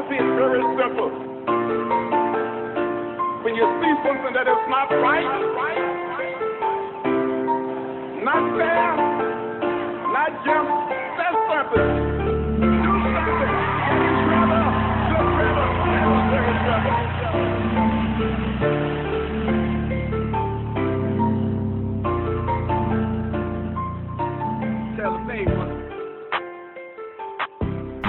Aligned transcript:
philosophy 0.00 0.16
is 0.16 0.30
very 0.36 0.62
simple. 0.78 1.10
When 3.44 3.54
you 3.54 3.66
see 3.80 3.92
something 4.06 4.32
that 4.34 4.46
is 4.48 4.62
not 4.68 4.88
right, 4.90 5.28
not 8.24 8.56
fair, 8.56 8.99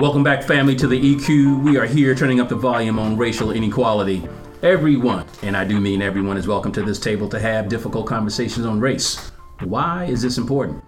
Welcome 0.02 0.24
back, 0.24 0.42
family, 0.42 0.76
to 0.78 0.88
the 0.88 1.00
EQ. 1.00 1.62
We 1.62 1.78
are 1.78 1.86
here 1.86 2.16
turning 2.16 2.40
up 2.40 2.50
the 2.50 2.56
volume 2.56 2.98
on 2.98 3.16
racial 3.18 3.52
inequality. 3.52 4.28
Everyone, 4.64 5.28
and 5.44 5.56
I 5.56 5.64
do 5.64 5.80
mean 5.80 6.02
everyone, 6.02 6.38
is 6.38 6.48
welcome 6.48 6.72
to 6.72 6.82
this 6.82 7.00
table 7.00 7.30
to 7.30 7.40
have 7.40 7.70
difficult 7.70 8.08
conversations 8.08 8.66
on 8.66 8.80
race. 8.80 9.32
Why 9.60 10.06
is 10.06 10.24
this 10.24 10.40
important? 10.40 10.84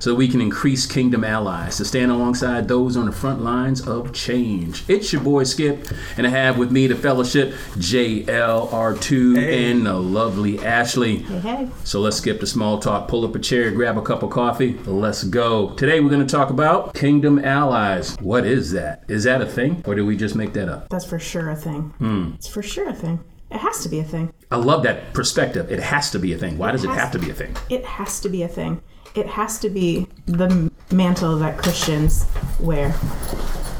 So 0.00 0.14
we 0.14 0.28
can 0.28 0.40
increase 0.40 0.86
kingdom 0.86 1.24
allies 1.24 1.76
to 1.78 1.84
stand 1.84 2.12
alongside 2.12 2.68
those 2.68 2.96
on 2.96 3.06
the 3.06 3.12
front 3.12 3.42
lines 3.42 3.86
of 3.86 4.12
change. 4.12 4.84
It's 4.88 5.12
your 5.12 5.22
boy 5.22 5.42
Skip, 5.42 5.88
and 6.16 6.26
I 6.26 6.30
have 6.30 6.56
with 6.56 6.70
me 6.70 6.86
the 6.86 6.94
fellowship 6.94 7.52
JLR2 7.76 9.38
and 9.38 9.84
the 9.86 9.94
lovely 9.94 10.64
Ashley. 10.64 11.18
Hey, 11.18 11.38
hey. 11.38 11.68
So 11.82 12.00
let's 12.00 12.18
skip 12.18 12.38
the 12.38 12.46
small 12.46 12.78
talk, 12.78 13.08
pull 13.08 13.24
up 13.24 13.34
a 13.34 13.40
chair, 13.40 13.72
grab 13.72 13.98
a 13.98 14.02
cup 14.02 14.22
of 14.22 14.30
coffee. 14.30 14.78
Let's 14.86 15.24
go. 15.24 15.70
Today 15.70 15.98
we're 15.98 16.10
going 16.10 16.26
to 16.26 16.32
talk 16.32 16.50
about 16.50 16.94
kingdom 16.94 17.44
allies. 17.44 18.16
What 18.20 18.46
is 18.46 18.70
that? 18.72 19.02
Is 19.08 19.24
that 19.24 19.42
a 19.42 19.46
thing, 19.46 19.82
or 19.84 19.96
did 19.96 20.02
we 20.02 20.16
just 20.16 20.36
make 20.36 20.52
that 20.52 20.68
up? 20.68 20.88
That's 20.90 21.04
for 21.04 21.18
sure 21.18 21.50
a 21.50 21.56
thing. 21.56 21.94
Hmm. 21.98 22.32
It's 22.34 22.46
for 22.46 22.62
sure 22.62 22.88
a 22.88 22.94
thing. 22.94 23.18
It 23.50 23.58
has 23.58 23.82
to 23.82 23.88
be 23.88 23.98
a 23.98 24.04
thing. 24.04 24.32
I 24.50 24.56
love 24.56 24.82
that 24.82 25.14
perspective. 25.14 25.72
It 25.72 25.80
has 25.80 26.10
to 26.10 26.18
be 26.18 26.34
a 26.34 26.38
thing. 26.38 26.58
Why 26.58 26.70
does 26.70 26.84
it 26.84 26.88
has 26.88 26.98
have 26.98 27.12
to 27.12 27.18
be 27.18 27.30
a 27.30 27.34
thing? 27.34 27.56
It 27.70 27.84
has 27.84 28.20
to 28.20 28.28
be 28.28 28.42
a 28.42 28.48
thing. 28.48 28.82
It 29.18 29.26
has 29.26 29.58
to 29.58 29.68
be 29.68 30.06
the 30.26 30.70
mantle 30.92 31.36
that 31.40 31.58
Christians 31.58 32.24
wear. 32.60 32.94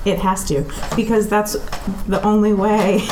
It 0.05 0.19
has 0.19 0.45
to. 0.49 0.65
Because 0.97 1.29
that's 1.29 1.53
the 2.07 2.21
only 2.25 2.53
way, 2.53 2.99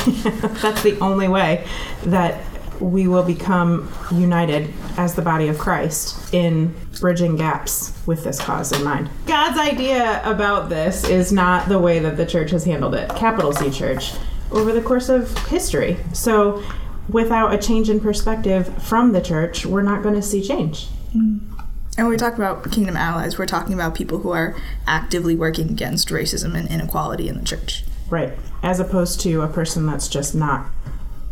that's 0.61 0.83
the 0.83 0.97
only 0.99 1.29
way 1.29 1.65
that 2.03 2.43
we 2.81 3.07
will 3.07 3.23
become 3.23 3.89
united 4.11 4.73
as 4.97 5.15
the 5.15 5.21
body 5.21 5.47
of 5.47 5.57
Christ 5.57 6.33
in 6.33 6.75
bridging 6.99 7.37
gaps 7.37 7.93
with 8.05 8.25
this 8.25 8.41
cause 8.41 8.73
in 8.73 8.83
mind. 8.83 9.09
God's 9.25 9.57
idea 9.57 10.21
about 10.25 10.67
this 10.67 11.05
is 11.05 11.31
not 11.31 11.69
the 11.69 11.79
way 11.79 11.99
that 11.99 12.17
the 12.17 12.25
church 12.25 12.51
has 12.51 12.65
handled 12.65 12.93
it, 12.93 13.09
capital 13.15 13.53
C 13.53 13.71
church, 13.71 14.11
over 14.51 14.73
the 14.73 14.81
course 14.81 15.07
of 15.07 15.35
history. 15.47 15.95
So, 16.11 16.61
without 17.07 17.53
a 17.53 17.57
change 17.57 17.89
in 17.89 18.01
perspective 18.01 18.83
from 18.83 19.13
the 19.13 19.21
church, 19.21 19.65
we're 19.65 19.81
not 19.81 20.03
going 20.03 20.15
to 20.15 20.21
see 20.21 20.45
change. 20.45 20.89
Mm. 21.15 21.56
And 21.97 22.05
when 22.05 22.11
we 22.11 22.17
talk 22.17 22.35
about 22.35 22.71
kingdom 22.71 22.95
allies, 22.95 23.39
we're 23.39 23.47
talking 23.47 23.73
about 23.73 23.95
people 23.95 24.19
who 24.19 24.29
are 24.29 24.55
actively 24.85 25.35
working 25.35 25.69
against 25.71 26.09
racism 26.09 26.55
and 26.55 26.69
inequality 26.69 27.27
in 27.27 27.37
the 27.39 27.43
church. 27.43 27.83
Right. 28.09 28.33
As 28.61 28.79
opposed 28.79 29.19
to 29.21 29.41
a 29.41 29.47
person 29.47 29.87
that's 29.87 30.07
just 30.07 30.35
not, 30.35 30.67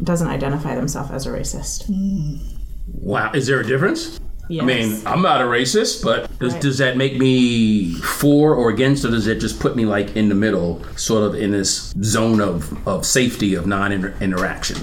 doesn't 0.04 0.28
identify 0.28 0.74
themselves 0.76 1.12
as 1.12 1.28
a 1.28 1.30
racist. 1.30 1.86
Hmm. 1.86 2.38
Wow, 2.88 3.32
is 3.34 3.46
there 3.46 3.60
a 3.60 3.66
difference? 3.66 4.20
Yes. 4.50 4.64
I 4.64 4.66
mean, 4.66 5.02
I'm 5.08 5.22
not 5.22 5.42
a 5.42 5.46
racist, 5.46 6.04
but 6.04 6.30
does, 6.40 6.54
Right. 6.54 6.62
does 6.62 6.78
that 6.80 6.98
make 6.98 7.18
me 7.18 7.94
for 7.96 8.54
or 8.54 8.70
against, 8.70 9.06
or 9.06 9.10
does 9.12 9.28
it 9.28 9.40
just 9.40 9.60
put 9.60 9.76
me 9.76 9.86
like 9.86 10.16
in 10.16 10.30
the 10.30 10.36
middle, 10.36 10.84
sort 10.96 11.24
of 11.24 11.36
in 11.36 11.52
this 11.52 11.94
zone 12.04 12.42
of, 12.42 12.88
of 12.88 13.06
safety 13.06 13.56
of 13.56 13.66
non 13.66 13.92
interaction? 13.92 14.78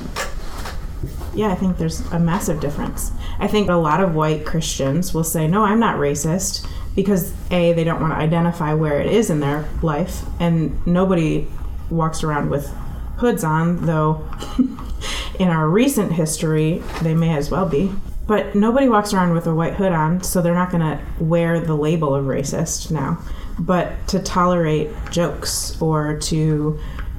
Yeah, 1.34 1.48
I 1.48 1.55
think 1.55 1.78
there's 1.78 2.00
a 2.12 2.19
massive 2.19 2.61
difference. 2.61 3.11
I 3.38 3.47
think 3.47 3.68
a 3.68 3.74
lot 3.74 4.02
of 4.02 4.14
white 4.14 4.45
Christians 4.45 5.14
will 5.14 5.24
say, 5.24 5.48
no, 5.48 5.64
I'm 5.64 5.80
not 5.80 5.96
racist 5.96 6.67
because 6.95 7.33
A, 7.51 7.73
they 7.73 7.84
don't 7.84 8.01
want 8.01 8.12
to 8.12 8.18
identify 8.18 8.74
where 8.74 9.01
it 9.01 9.07
is 9.07 9.30
in 9.30 9.40
their 9.40 9.67
life, 9.83 10.23
and 10.39 10.86
nobody 10.86 11.48
walks 11.90 12.23
around 12.23 12.51
with 12.51 12.68
hoods 13.17 13.45
on, 13.45 13.86
though 13.86 14.29
in 15.39 15.48
our 15.48 15.68
recent 15.68 16.12
history, 16.12 16.83
they 17.02 17.14
may 17.14 17.34
as 17.34 17.51
well 17.51 17.67
be. 17.67 17.90
But 18.27 18.55
nobody 18.55 18.89
walks 18.89 19.12
around 19.12 19.33
with 19.33 19.46
a 19.46 19.55
white 19.55 19.74
hood 19.74 19.92
on, 19.92 20.23
so 20.23 20.42
they're 20.42 20.55
not 20.55 20.70
going 20.70 20.83
to 20.83 21.01
wear 21.18 21.61
the 21.61 21.74
label 21.74 22.14
of 22.14 22.27
racist 22.27 22.90
now. 22.90 23.18
But 23.58 24.07
to 24.08 24.20
tolerate 24.20 24.90
jokes 25.11 25.80
or 25.80 26.18
to 26.18 26.78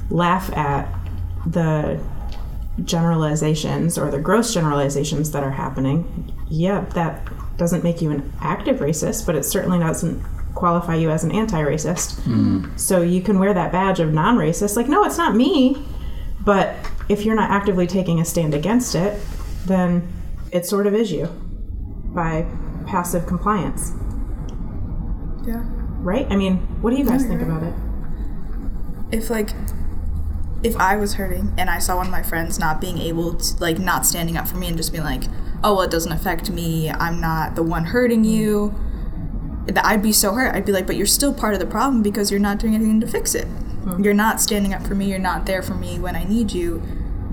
laugh 0.10 0.52
at 0.56 0.94
the 1.46 2.00
generalizations 2.84 3.98
or 3.98 4.10
the 4.10 4.20
gross 4.20 4.54
generalizations 4.54 5.32
that 5.32 5.44
are 5.44 5.52
happening, 5.52 6.34
yeah, 6.50 6.82
that 6.96 7.28
doesn't 7.58 7.84
make 7.84 8.02
you 8.02 8.12
an 8.12 8.34
active 8.42 8.78
racist, 8.78 9.26
but 9.26 9.36
it 9.36 9.44
certainly 9.46 9.80
doesn't 9.80 10.22
qualify 10.56 10.96
you 10.96 11.10
as 11.12 11.24
an 11.24 11.32
anti 11.32 11.62
racist. 11.62 12.20
Hmm. 12.24 12.76
So 12.76 13.02
you 13.02 13.22
can 13.22 13.40
wear 13.40 13.54
that 13.54 13.72
badge 13.72 14.00
of 14.00 14.14
non 14.14 14.38
racist, 14.38 14.76
like, 14.76 14.88
no, 14.88 15.04
it's 15.04 15.18
not 15.18 15.36
me. 15.36 15.84
But 16.46 16.76
if 17.10 17.26
you're 17.26 17.36
not 17.36 17.52
actively 17.52 17.88
taking 17.88 18.20
a 18.20 18.26
stand 18.26 18.54
against 18.54 18.96
it, 18.96 19.20
then 19.66 20.08
it 20.52 20.66
sort 20.66 20.88
of 20.88 20.94
is 20.94 21.12
you 21.12 21.26
by 22.14 22.46
passive 22.86 23.26
compliance, 23.26 23.92
Yeah. 25.46 25.64
right? 26.00 26.28
I 26.30 26.36
mean, 26.36 26.58
what 26.82 26.92
do 26.92 26.98
you 26.98 27.06
guys 27.06 27.22
Yeah, 27.24 27.30
think 27.30 27.42
you're 27.42 27.50
about 27.50 27.64
it? 27.64 27.74
If 29.12 29.30
like 29.30 29.52
if 30.64 30.78
I 30.78 30.96
was 30.96 31.16
hurting 31.16 31.54
and 31.58 31.70
I 31.70 31.80
saw 31.80 31.98
one 31.98 32.08
of 32.08 32.12
my 32.12 32.24
friends 32.24 32.58
not 32.58 32.80
being 32.80 32.98
able 32.98 33.36
to 33.36 33.56
like 33.62 33.80
not 33.80 34.06
standing 34.06 34.38
up 34.38 34.48
for 34.48 34.58
me 34.58 34.68
and 34.68 34.78
just 34.78 34.92
being 34.92 35.04
like, 35.04 35.24
"Oh, 35.64 35.76
well, 35.76 35.82
it 35.82 35.92
doesn't 35.92 36.12
affect 36.12 36.50
me. 36.50 36.90
I'm 36.90 37.20
not 37.20 37.56
the 37.56 37.64
one 37.64 37.86
hurting 37.86 38.24
you." 38.24 38.74
That 39.66 39.86
I'd 39.86 40.02
be 40.02 40.14
so 40.14 40.34
hurt. 40.34 40.56
I'd 40.56 40.66
be 40.66 40.72
like, 40.72 40.88
"But 40.88 40.96
you're 40.96 41.06
still 41.06 41.34
part 41.34 41.54
of 41.54 41.60
the 41.60 41.66
problem 41.66 42.02
because 42.02 42.32
you're 42.32 42.40
not 42.40 42.60
doing 42.60 42.76
anything 42.76 43.00
to 43.02 43.08
fix 43.08 43.36
it. 43.36 43.46
Hmm. 43.46 44.04
You're 44.04 44.14
not 44.14 44.42
standing 44.42 44.74
up 44.74 44.86
for 44.86 44.96
me. 44.96 45.10
You're 45.10 45.20
not 45.20 45.46
there 45.46 45.62
for 45.62 45.74
me 45.74 46.00
when 46.00 46.16
I 46.16 46.24
need 46.24 46.52
you. 46.52 46.82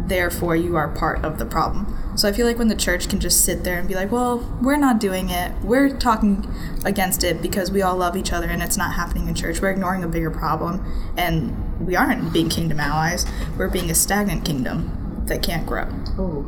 Therefore, 0.07 0.57
you 0.57 0.77
are 0.77 0.89
part 0.89 1.25
of 1.25 1.39
the 1.39 1.47
problem." 1.47 1.97
So 2.20 2.28
I 2.28 2.32
feel 2.32 2.47
like 2.47 2.58
when 2.58 2.69
the 2.69 2.75
church 2.75 3.08
can 3.08 3.19
just 3.19 3.47
sit 3.47 3.64
there 3.64 3.78
and 3.78 3.88
be 3.88 3.94
like, 3.94 4.12
"Well, 4.12 4.47
we're 4.60 4.76
not 4.76 5.00
doing 5.00 5.31
it. 5.31 5.53
We're 5.62 5.88
talking 5.88 6.47
against 6.84 7.25
it 7.25 7.41
because 7.41 7.70
we 7.70 7.81
all 7.81 7.97
love 7.97 8.14
each 8.14 8.31
other 8.31 8.47
and 8.47 8.62
it's 8.62 8.76
not 8.76 8.92
happening 8.92 9.26
in 9.26 9.34
church. 9.34 9.62
We're 9.62 9.70
ignoring 9.70 10.04
a 10.04 10.06
bigger 10.06 10.31
problem 10.31 10.84
and 11.16 11.56
we 11.81 11.97
aren't 11.97 12.31
being 12.31 12.50
kingdom 12.50 12.78
allies. 12.78 13.25
We're 13.56 13.70
being 13.70 13.91
a 13.91 13.94
stagnant 13.94 14.44
kingdom 14.44 15.22
that 15.28 15.42
can't 15.42 15.66
grow." 15.66 15.86
Oh, 16.19 16.44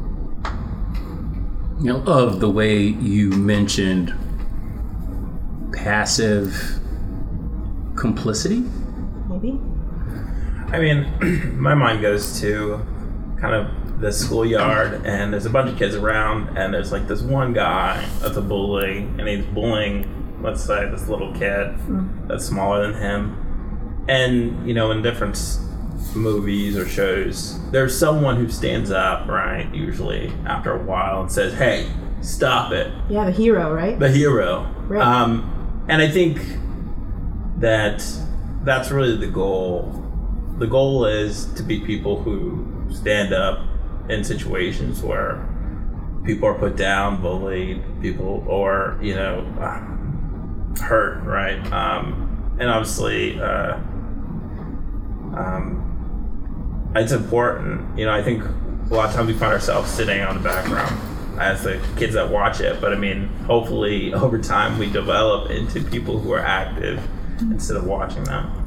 You 1.80 1.94
know, 1.94 2.02
of 2.02 2.40
the 2.40 2.50
way 2.50 2.76
you 2.78 3.30
mentioned 3.30 4.12
passive 5.72 6.80
complicity. 7.96 8.62
maybe? 9.26 9.58
I 10.70 10.78
mean, 10.78 11.56
my 11.58 11.72
mind 11.72 12.02
goes 12.02 12.38
to 12.42 12.84
kind 13.40 13.54
of 13.54 13.81
the 14.02 14.12
schoolyard, 14.12 15.06
and 15.06 15.32
there's 15.32 15.46
a 15.46 15.50
bunch 15.50 15.70
of 15.70 15.78
kids 15.78 15.94
around, 15.94 16.58
and 16.58 16.74
there's 16.74 16.90
like 16.90 17.06
this 17.06 17.22
one 17.22 17.52
guy 17.52 18.04
that's 18.20 18.36
a 18.36 18.42
bully, 18.42 18.98
and 18.98 19.28
he's 19.28 19.44
bullying, 19.46 20.40
let's 20.42 20.62
say, 20.62 20.88
this 20.90 21.08
little 21.08 21.32
kid 21.32 21.74
that's 22.28 22.44
smaller 22.44 22.86
than 22.86 23.00
him. 23.00 24.04
And, 24.08 24.66
you 24.66 24.74
know, 24.74 24.90
in 24.90 25.02
different 25.02 25.40
movies 26.16 26.76
or 26.76 26.86
shows, 26.88 27.60
there's 27.70 27.96
someone 27.96 28.36
who 28.36 28.48
stands 28.48 28.90
up, 28.90 29.28
right, 29.28 29.72
usually 29.72 30.32
after 30.46 30.72
a 30.72 30.82
while, 30.82 31.20
and 31.20 31.30
says, 31.30 31.54
hey, 31.54 31.88
stop 32.20 32.72
it 32.72 32.92
Yeah, 33.08 33.24
the 33.26 33.30
hero, 33.30 33.72
right? 33.72 33.96
the 33.98 34.10
hero. 34.10 34.62
Right. 34.88 35.00
Um, 35.00 35.86
and 35.88 36.02
I 36.02 36.08
think 36.10 36.40
that 37.58 38.04
that's 38.64 38.90
really 38.90 39.16
the 39.16 39.28
goal. 39.28 40.04
The 40.58 40.66
goal 40.66 41.06
is 41.06 41.46
to 41.54 41.62
be 41.62 41.80
people 41.80 42.20
who 42.20 42.66
stand 42.90 43.32
up 43.32 43.60
in 44.12 44.24
situations 44.24 45.02
where 45.02 45.48
people 46.24 46.48
are 46.48 46.54
put 46.54 46.76
down, 46.76 47.20
bullied, 47.20 47.82
people, 48.00 48.44
or 48.46 48.98
you 49.02 49.14
know, 49.14 49.42
hurt, 50.80 51.22
right? 51.24 51.60
Um, 51.72 52.56
and 52.60 52.70
obviously, 52.70 53.40
uh, 53.40 53.74
um, 55.34 56.92
it's 56.94 57.12
important. 57.12 57.98
You 57.98 58.06
know, 58.06 58.12
I 58.12 58.22
think 58.22 58.44
a 58.44 58.94
lot 58.94 59.08
of 59.08 59.14
times 59.14 59.28
we 59.28 59.34
find 59.34 59.52
ourselves 59.52 59.90
sitting 59.90 60.20
on 60.20 60.36
the 60.36 60.42
background 60.42 60.98
as 61.40 61.62
the 61.62 61.80
kids 61.96 62.14
that 62.14 62.30
watch 62.30 62.60
it. 62.60 62.80
But 62.80 62.92
I 62.92 62.96
mean, 62.96 63.28
hopefully, 63.46 64.12
over 64.14 64.38
time, 64.38 64.78
we 64.78 64.90
develop 64.90 65.50
into 65.50 65.82
people 65.82 66.18
who 66.18 66.32
are 66.32 66.40
active 66.40 67.02
instead 67.40 67.76
of 67.76 67.84
watching 67.84 68.24
them. 68.24 68.61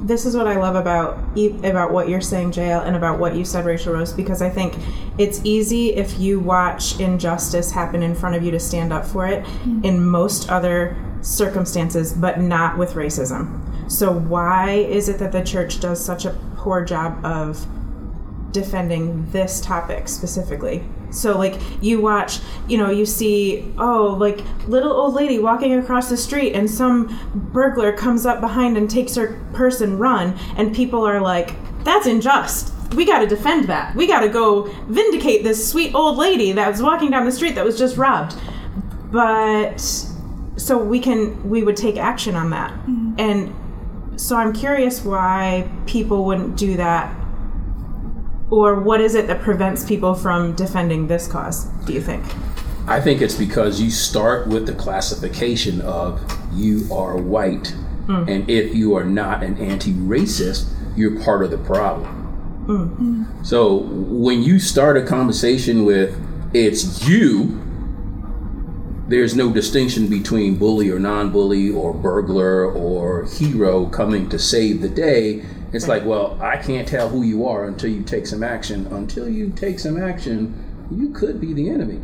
This 0.00 0.24
is 0.24 0.36
what 0.36 0.46
I 0.46 0.56
love 0.56 0.76
about 0.76 1.18
about 1.64 1.92
what 1.92 2.08
you're 2.08 2.20
saying, 2.20 2.52
JL, 2.52 2.86
and 2.86 2.94
about 2.94 3.18
what 3.18 3.34
you 3.34 3.44
said, 3.44 3.64
Rachel 3.64 3.94
Rose, 3.94 4.12
because 4.12 4.40
I 4.40 4.48
think 4.48 4.74
it's 5.18 5.40
easy 5.44 5.94
if 5.94 6.18
you 6.18 6.38
watch 6.38 7.00
injustice 7.00 7.72
happen 7.72 8.02
in 8.02 8.14
front 8.14 8.36
of 8.36 8.42
you 8.44 8.50
to 8.52 8.60
stand 8.60 8.92
up 8.92 9.04
for 9.04 9.26
it 9.26 9.44
mm-hmm. 9.44 9.84
in 9.84 10.04
most 10.04 10.50
other 10.50 10.96
circumstances, 11.20 12.12
but 12.12 12.40
not 12.40 12.78
with 12.78 12.92
racism. 12.92 13.60
So 13.90 14.12
why 14.12 14.70
is 14.70 15.08
it 15.08 15.18
that 15.18 15.32
the 15.32 15.42
church 15.42 15.80
does 15.80 16.04
such 16.04 16.24
a 16.24 16.38
poor 16.56 16.84
job 16.84 17.24
of 17.24 17.66
defending 18.52 19.30
this 19.30 19.60
topic 19.60 20.08
specifically? 20.08 20.84
So 21.10 21.36
like 21.38 21.60
you 21.80 22.00
watch, 22.00 22.40
you 22.68 22.78
know, 22.78 22.90
you 22.90 23.06
see, 23.06 23.72
oh, 23.78 24.16
like 24.18 24.40
little 24.66 24.92
old 24.92 25.14
lady 25.14 25.38
walking 25.38 25.74
across 25.74 26.08
the 26.08 26.16
street 26.16 26.54
and 26.54 26.70
some 26.70 27.18
burglar 27.52 27.92
comes 27.92 28.26
up 28.26 28.40
behind 28.40 28.76
and 28.76 28.90
takes 28.90 29.14
her 29.14 29.40
purse 29.52 29.80
and 29.80 29.98
run 29.98 30.38
and 30.56 30.74
people 30.74 31.06
are 31.06 31.20
like, 31.20 31.54
that's 31.84 32.06
unjust. 32.06 32.74
We 32.94 33.04
got 33.04 33.20
to 33.20 33.26
defend 33.26 33.66
that. 33.68 33.94
We 33.94 34.06
got 34.06 34.20
to 34.20 34.28
go 34.28 34.64
vindicate 34.88 35.44
this 35.44 35.68
sweet 35.68 35.94
old 35.94 36.16
lady 36.16 36.52
that 36.52 36.70
was 36.70 36.82
walking 36.82 37.10
down 37.10 37.24
the 37.24 37.32
street 37.32 37.54
that 37.54 37.64
was 37.64 37.78
just 37.78 37.96
robbed. 37.96 38.34
But 39.10 39.78
so 40.56 40.76
we 40.76 41.00
can 41.00 41.48
we 41.48 41.62
would 41.62 41.76
take 41.76 41.96
action 41.96 42.34
on 42.34 42.50
that. 42.50 42.72
Mm-hmm. 42.72 43.14
And 43.18 44.20
so 44.20 44.36
I'm 44.36 44.52
curious 44.52 45.04
why 45.04 45.70
people 45.86 46.24
wouldn't 46.24 46.56
do 46.56 46.76
that 46.76 47.14
or 48.50 48.80
what 48.80 49.00
is 49.00 49.14
it 49.14 49.26
that 49.26 49.40
prevents 49.40 49.84
people 49.84 50.14
from 50.14 50.54
defending 50.54 51.06
this 51.06 51.26
cause, 51.26 51.64
do 51.84 51.92
you 51.92 52.00
think? 52.00 52.24
I 52.86 53.00
think 53.00 53.20
it's 53.20 53.34
because 53.34 53.80
you 53.80 53.90
start 53.90 54.46
with 54.48 54.66
the 54.66 54.74
classification 54.74 55.82
of 55.82 56.20
you 56.52 56.88
are 56.92 57.16
white, 57.16 57.68
hmm. 58.06 58.24
and 58.26 58.48
if 58.48 58.74
you 58.74 58.94
are 58.96 59.04
not 59.04 59.42
an 59.42 59.58
anti 59.58 59.92
racist, 59.92 60.72
you're 60.96 61.20
part 61.22 61.42
of 61.42 61.50
the 61.50 61.58
problem. 61.58 62.06
Hmm. 62.66 63.24
So 63.42 63.76
when 63.76 64.42
you 64.42 64.58
start 64.58 64.96
a 64.96 65.02
conversation 65.02 65.84
with 65.84 66.18
it's 66.54 67.06
you, 67.06 67.62
there's 69.08 69.34
no 69.34 69.52
distinction 69.52 70.08
between 70.08 70.56
bully 70.56 70.90
or 70.90 70.98
non 70.98 71.30
bully 71.30 71.70
or 71.70 71.94
burglar 71.94 72.70
or 72.70 73.24
hero 73.24 73.86
coming 73.86 74.28
to 74.28 74.38
save 74.38 74.80
the 74.80 74.88
day. 74.88 75.44
It's 75.72 75.88
like, 75.88 76.04
well, 76.04 76.38
I 76.40 76.56
can't 76.56 76.88
tell 76.88 77.08
who 77.08 77.22
you 77.22 77.46
are 77.46 77.66
until 77.66 77.90
you 77.90 78.02
take 78.02 78.26
some 78.26 78.42
action. 78.42 78.86
Until 78.86 79.28
you 79.28 79.50
take 79.50 79.78
some 79.78 80.02
action, 80.02 80.86
you 80.90 81.10
could 81.10 81.40
be 81.40 81.52
the 81.52 81.68
enemy. 81.68 82.00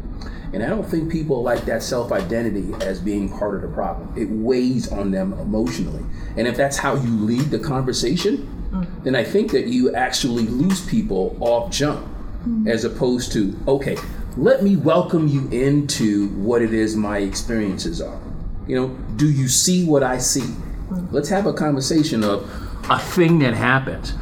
And 0.52 0.62
I 0.62 0.68
don't 0.68 0.84
think 0.84 1.10
people 1.10 1.42
like 1.42 1.64
that 1.64 1.82
self 1.82 2.12
identity 2.12 2.72
as 2.84 3.00
being 3.00 3.28
part 3.28 3.56
of 3.56 3.62
the 3.62 3.68
problem. 3.68 4.12
It 4.16 4.28
weighs 4.30 4.92
on 4.92 5.10
them 5.10 5.32
emotionally. 5.34 6.04
And 6.36 6.46
if 6.46 6.56
that's 6.56 6.76
how 6.76 6.94
you 6.94 7.10
lead 7.10 7.50
the 7.50 7.58
conversation, 7.58 8.68
mm. 8.70 9.04
then 9.04 9.16
I 9.16 9.24
think 9.24 9.50
that 9.52 9.66
you 9.66 9.94
actually 9.94 10.46
lose 10.46 10.86
people 10.86 11.36
off 11.40 11.72
jump 11.72 12.06
mm. 12.46 12.68
as 12.68 12.84
opposed 12.84 13.32
to, 13.32 13.58
okay, 13.66 13.96
let 14.36 14.62
me 14.62 14.76
welcome 14.76 15.26
you 15.26 15.48
into 15.48 16.28
what 16.30 16.62
it 16.62 16.72
is 16.72 16.94
my 16.94 17.18
experiences 17.18 18.00
are. 18.00 18.20
You 18.68 18.76
know, 18.76 18.88
do 19.16 19.30
you 19.30 19.48
see 19.48 19.84
what 19.84 20.04
I 20.04 20.18
see? 20.18 20.40
Mm. 20.40 21.10
Let's 21.10 21.30
have 21.30 21.46
a 21.46 21.52
conversation 21.52 22.22
of 22.22 22.48
a 22.90 22.98
thing 22.98 23.38
that 23.40 23.54
happens. 23.54 24.14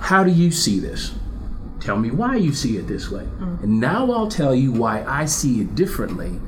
How 0.00 0.22
do 0.22 0.30
you 0.30 0.50
see 0.50 0.78
this? 0.78 1.14
Tell 1.80 1.96
me 1.96 2.10
why 2.10 2.36
you 2.36 2.52
see 2.52 2.76
it 2.76 2.86
this 2.86 3.10
way. 3.10 3.24
Mm. 3.24 3.62
And 3.62 3.80
now 3.80 4.10
I'll 4.10 4.28
tell 4.28 4.54
you 4.54 4.72
why 4.72 5.04
I 5.04 5.26
see 5.26 5.60
it 5.60 5.74
differently. 5.74 6.40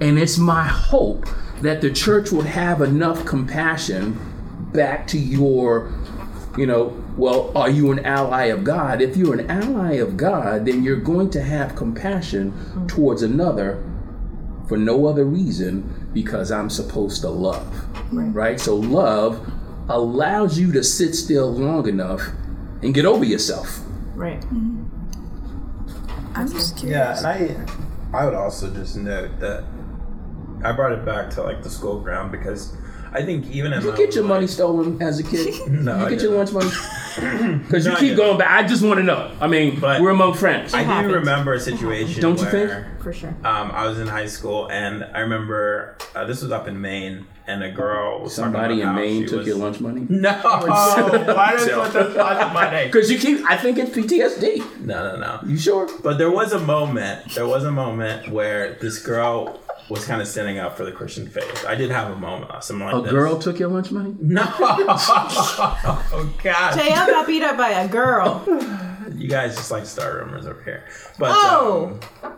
And 0.00 0.18
it's 0.18 0.38
my 0.38 0.64
hope 0.64 1.26
that 1.60 1.80
the 1.80 1.90
church 1.90 2.32
will 2.32 2.42
have 2.42 2.80
enough 2.80 3.24
compassion 3.24 4.18
back 4.72 5.06
to 5.08 5.18
your, 5.18 5.92
you 6.56 6.66
know, 6.66 6.96
well, 7.16 7.56
are 7.56 7.70
you 7.70 7.92
an 7.92 8.04
ally 8.04 8.46
of 8.46 8.64
God? 8.64 9.00
If 9.00 9.16
you're 9.16 9.38
an 9.38 9.50
ally 9.50 9.94
of 9.94 10.16
God, 10.16 10.66
then 10.66 10.82
you're 10.82 10.96
going 10.96 11.30
to 11.30 11.42
have 11.42 11.76
compassion 11.76 12.52
mm. 12.52 12.88
towards 12.88 13.22
another 13.22 13.84
for 14.66 14.76
no 14.76 15.06
other 15.06 15.24
reason 15.24 16.10
because 16.12 16.50
I'm 16.50 16.70
supposed 16.70 17.20
to 17.22 17.28
love. 17.28 17.86
Right. 18.12 18.58
So 18.58 18.76
love 18.76 19.52
allows 19.88 20.58
you 20.58 20.72
to 20.72 20.82
sit 20.84 21.14
still 21.14 21.52
long 21.52 21.88
enough 21.88 22.22
and 22.82 22.94
get 22.94 23.04
over 23.04 23.24
yourself. 23.24 23.80
Right. 24.14 24.40
Mm-hmm. 24.40 24.78
I'm 26.34 26.48
just 26.50 26.82
Yeah, 26.82 27.14
curious. 27.14 27.24
and 27.24 27.26
I 28.14 28.18
I 28.18 28.24
would 28.24 28.34
also 28.34 28.72
just 28.72 28.96
note 28.96 29.38
that 29.40 29.64
I 30.64 30.72
brought 30.72 30.92
it 30.92 31.04
back 31.04 31.30
to 31.30 31.42
like 31.42 31.62
the 31.62 31.70
school 31.70 32.00
ground 32.00 32.30
because 32.32 32.74
I 33.14 33.22
think 33.22 33.50
even 33.50 33.72
in 33.72 33.82
you 33.82 33.94
get 33.96 34.14
your 34.14 34.24
own 34.24 34.28
money 34.28 34.46
stolen 34.46 35.00
as 35.02 35.18
a 35.20 35.22
kid? 35.22 35.54
No, 35.68 35.98
you 35.98 36.06
I 36.06 36.10
get 36.10 36.22
your 36.22 36.32
lunch 36.36 36.52
money? 36.52 36.70
Because 37.62 37.84
you 37.84 37.92
No, 37.92 37.98
keep 37.98 38.16
going 38.16 38.38
back. 38.38 38.50
I 38.64 38.66
just 38.66 38.82
want 38.82 38.96
to 38.98 39.02
know. 39.04 39.30
I 39.38 39.46
mean, 39.46 39.78
But- 39.78 40.00
we're 40.00 40.10
among 40.10 40.32
friends. 40.34 40.72
I 40.72 41.02
do 41.02 41.12
remember 41.12 41.52
a 41.52 41.60
situation 41.60 42.22
Don't 42.22 42.38
you 42.40 42.46
think? 42.46 42.70
For 43.02 43.12
sure. 43.12 43.30
um, 43.44 43.70
I 43.72 43.86
was 43.86 43.98
in 43.98 44.06
high 44.06 44.26
school 44.26 44.70
and 44.70 45.04
I 45.04 45.20
remember 45.20 45.96
uh, 46.14 46.24
this 46.24 46.40
was 46.42 46.52
up 46.52 46.68
in 46.68 46.80
Maine 46.80 47.26
and 47.46 47.62
a 47.64 47.70
girl 47.70 48.20
was 48.22 48.34
Somebody 48.34 48.80
about 48.80 48.96
in 49.00 49.02
Maine 49.02 49.26
took 49.26 49.38
was- 49.38 49.46
your 49.46 49.56
lunch 49.56 49.80
money? 49.80 50.06
No, 50.08 50.30
why 50.42 51.52
does 51.56 51.68
put 51.68 51.92
the 51.92 52.24
on 52.24 52.54
my 52.54 52.70
name? 52.70 52.86
Because 52.88 53.10
you 53.10 53.18
keep. 53.18 53.44
I 53.50 53.56
think 53.56 53.76
it's 53.78 53.90
PTSD. 53.90 54.80
No, 54.86 55.12
no, 55.12 55.16
no. 55.18 55.40
You 55.46 55.58
sure? 55.58 55.88
But 56.02 56.18
there 56.18 56.30
was 56.30 56.52
a 56.52 56.60
moment. 56.60 57.34
There 57.34 57.46
was 57.46 57.64
a 57.64 57.72
moment 57.72 58.28
where 58.30 58.74
this 58.80 58.98
girl 59.00 59.60
was 59.88 60.04
kind 60.06 60.20
of 60.22 60.28
standing 60.28 60.58
up 60.58 60.76
for 60.76 60.84
the 60.84 60.92
Christian 60.92 61.26
faith. 61.28 61.64
I 61.66 61.74
did 61.74 61.90
have 61.90 62.10
a 62.12 62.16
moment, 62.16 62.50
something 62.64 62.86
like 62.86 62.94
A 62.94 63.00
this. 63.02 63.10
girl 63.12 63.38
took 63.38 63.58
your 63.58 63.68
lunch 63.68 63.90
money? 63.90 64.14
No. 64.20 64.42
oh 64.60 66.34
God. 66.42 66.78
JL 66.78 67.06
got 67.06 67.26
beat 67.26 67.42
up 67.42 67.56
by 67.56 67.70
a 67.70 67.88
girl. 67.88 68.44
You 69.14 69.28
guys 69.28 69.56
just 69.56 69.70
like 69.70 69.84
start 69.84 70.14
rumors 70.24 70.46
over 70.46 70.62
here. 70.62 70.84
But 71.18 71.32
Oh. 71.34 71.98
um, 72.22 72.32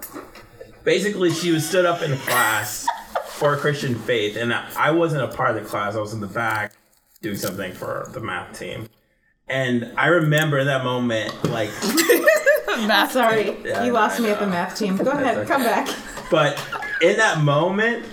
basically, 0.82 1.30
she 1.30 1.52
was 1.52 1.66
stood 1.66 1.84
up 1.86 2.02
in 2.02 2.16
class 2.18 2.86
for 3.26 3.54
a 3.54 3.56
Christian 3.58 3.94
faith, 3.94 4.36
and 4.36 4.52
I 4.52 4.90
wasn't 4.90 5.22
a 5.22 5.28
part 5.28 5.50
of 5.56 5.62
the 5.62 5.68
class. 5.68 5.94
I 5.94 6.00
was 6.00 6.12
in 6.14 6.20
the 6.20 6.26
back 6.26 6.72
doing 7.22 7.36
something 7.36 7.72
for 7.72 8.08
the 8.12 8.20
math 8.20 8.58
team. 8.58 8.88
And 9.48 9.92
I 9.96 10.06
remember 10.08 10.58
in 10.58 10.66
that 10.66 10.84
moment, 10.84 11.32
like, 11.44 11.70
Math. 12.88 13.12
Sorry, 13.12 13.56
Yeah, 13.64 13.84
you 13.84 13.92
lost 13.92 14.18
me 14.20 14.30
at 14.30 14.40
the 14.40 14.46
math 14.46 14.76
team. 14.76 14.96
Go 14.96 15.10
ahead, 15.12 15.38
okay. 15.38 15.48
come 15.48 15.62
back. 15.62 15.88
but 16.30 16.58
in 17.02 17.16
that 17.16 17.40
moment, 17.42 18.06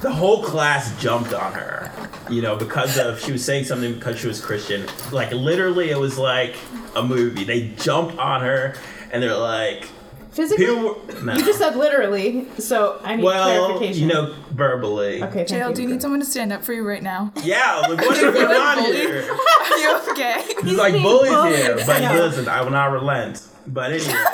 the 0.00 0.10
whole 0.12 0.42
class 0.42 0.98
jumped 1.00 1.32
on 1.32 1.52
her. 1.52 1.90
You 2.30 2.40
know, 2.40 2.56
because 2.56 2.98
of 2.98 3.20
she 3.20 3.32
was 3.32 3.44
saying 3.44 3.64
something 3.64 3.94
because 3.94 4.18
she 4.18 4.26
was 4.28 4.40
Christian. 4.40 4.86
Like 5.10 5.32
literally, 5.32 5.90
it 5.90 5.98
was 5.98 6.18
like 6.18 6.56
a 6.96 7.02
movie. 7.02 7.44
They 7.44 7.68
jumped 7.76 8.16
on 8.18 8.40
her, 8.42 8.74
and 9.10 9.22
they're 9.22 9.36
like, 9.36 9.84
Physically? 10.30 10.64
people. 10.66 10.82
were- 11.04 11.22
No. 11.22 11.34
You 11.34 11.44
just 11.44 11.58
said 11.58 11.76
literally, 11.76 12.46
so 12.58 13.00
I 13.04 13.16
need 13.16 13.24
well, 13.24 13.66
clarification. 13.66 14.08
you 14.08 14.14
know, 14.14 14.34
verbally. 14.52 15.22
Okay, 15.24 15.44
thank 15.44 15.48
JL, 15.48 15.68
you. 15.70 15.74
do 15.74 15.82
you 15.82 15.88
need 15.88 16.00
someone 16.00 16.20
to 16.20 16.26
stand 16.26 16.52
up 16.54 16.64
for 16.64 16.72
you 16.72 16.86
right 16.88 17.02
now? 17.02 17.32
Yeah, 17.42 17.80
like 17.88 17.98
what 17.98 18.16
is 18.16 18.22
going 18.32 18.46
on 18.56 18.78
here? 18.84 19.30
Are 19.72 19.76
you 19.78 19.98
okay? 20.12 20.42
He's 20.62 20.78
like 20.78 20.92
being 20.94 21.02
bullies 21.04 21.32
bullied. 21.32 21.56
here, 21.56 21.76
but 21.86 22.00
Yeah. 22.00 22.14
listen, 22.14 22.48
I 22.48 22.62
will 22.62 22.70
not 22.70 22.92
relent. 22.92 23.42
But 23.66 23.92
anyway, 23.92 24.14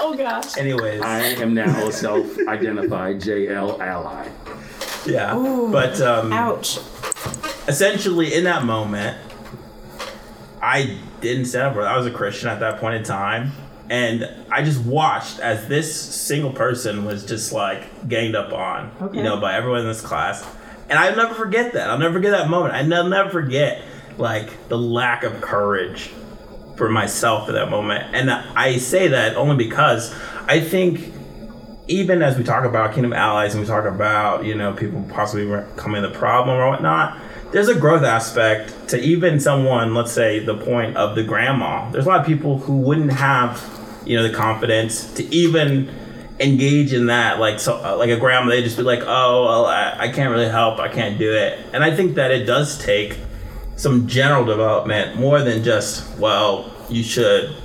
Oh 0.00 0.14
gosh. 0.16 0.56
anyways, 0.56 1.00
I 1.02 1.20
am 1.42 1.54
now 1.54 1.86
a 1.88 1.92
self-identified 1.92 3.20
JL 3.20 3.78
ally. 3.80 4.28
yeah. 5.06 5.34
But 5.70 6.00
um, 6.00 6.32
Ouch. 6.32 6.78
essentially 7.68 8.34
in 8.34 8.44
that 8.44 8.64
moment 8.64 9.16
i 10.60 10.98
didn't 11.20 11.44
stand 11.44 11.66
up 11.68 11.74
for 11.74 11.82
it 11.82 11.84
i 11.84 11.96
was 11.96 12.04
a 12.06 12.10
christian 12.10 12.48
at 12.48 12.58
that 12.60 12.80
point 12.80 12.94
in 12.96 13.02
time 13.04 13.52
and 13.90 14.28
i 14.50 14.60
just 14.62 14.80
watched 14.84 15.38
as 15.38 15.68
this 15.68 15.94
single 15.94 16.50
person 16.50 17.04
was 17.04 17.24
just 17.24 17.52
like 17.52 18.08
ganged 18.08 18.34
up 18.34 18.52
on 18.52 18.90
Okay. 19.00 19.18
you 19.18 19.22
know 19.22 19.40
by 19.40 19.54
everyone 19.54 19.80
in 19.82 19.86
this 19.86 20.00
class 20.00 20.44
and 20.88 20.98
i'll 20.98 21.14
never 21.14 21.32
forget 21.34 21.74
that 21.74 21.90
i'll 21.90 21.98
never 21.98 22.14
forget 22.14 22.32
that 22.32 22.48
moment 22.50 22.74
i'll 22.74 23.08
never 23.08 23.30
forget 23.30 23.82
like 24.16 24.68
the 24.68 24.76
lack 24.78 25.22
of 25.22 25.40
courage 25.40 26.10
for 26.78 26.88
myself 26.88 27.48
at 27.48 27.52
that 27.52 27.68
moment. 27.70 28.14
And 28.14 28.30
i 28.30 28.78
say 28.78 29.08
that 29.08 29.36
only 29.36 29.56
because 29.56 30.14
i 30.46 30.60
think 30.60 31.12
even 31.88 32.22
as 32.22 32.38
we 32.38 32.44
talk 32.44 32.64
about 32.64 32.94
kingdom 32.94 33.12
allies 33.12 33.54
and 33.54 33.60
we 33.62 33.66
talk 33.66 33.84
about 33.84 34.44
you 34.44 34.54
know 34.54 34.72
people 34.72 35.02
possibly 35.10 35.44
becoming 35.74 36.02
the 36.02 36.10
problem 36.10 36.56
or 36.56 36.68
whatnot 36.68 37.18
there's 37.50 37.68
a 37.68 37.74
growth 37.74 38.02
aspect 38.02 38.88
to 38.88 39.00
even 39.00 39.40
someone 39.40 39.94
let's 39.94 40.12
say 40.12 40.38
the 40.38 40.56
point 40.56 40.96
of 40.96 41.14
the 41.14 41.22
grandma. 41.22 41.90
There's 41.90 42.04
a 42.04 42.08
lot 42.08 42.20
of 42.20 42.26
people 42.26 42.58
who 42.58 42.78
wouldn't 42.78 43.12
have 43.12 43.62
you 44.04 44.16
know 44.16 44.22
the 44.22 44.34
confidence 44.34 45.12
to 45.14 45.24
even 45.34 45.90
engage 46.40 46.92
in 46.92 47.06
that. 47.06 47.38
Like 47.38 47.58
so 47.58 47.82
uh, 47.82 47.96
like 47.96 48.10
a 48.10 48.18
grandma 48.18 48.50
they 48.50 48.62
just 48.62 48.76
be 48.76 48.82
like 48.82 49.00
oh 49.02 49.44
well, 49.46 49.66
I, 49.66 49.96
I 49.98 50.08
can't 50.12 50.30
really 50.30 50.48
help. 50.48 50.78
I 50.78 50.88
can't 50.88 51.18
do 51.18 51.32
it. 51.34 51.58
And 51.72 51.82
i 51.82 51.94
think 51.94 52.16
that 52.16 52.30
it 52.30 52.44
does 52.44 52.78
take 52.78 53.18
some 53.78 54.06
general 54.06 54.44
development 54.44 55.18
more 55.18 55.40
than 55.40 55.62
just 55.62 56.18
well 56.18 56.74
you 56.90 57.02
should 57.02 57.56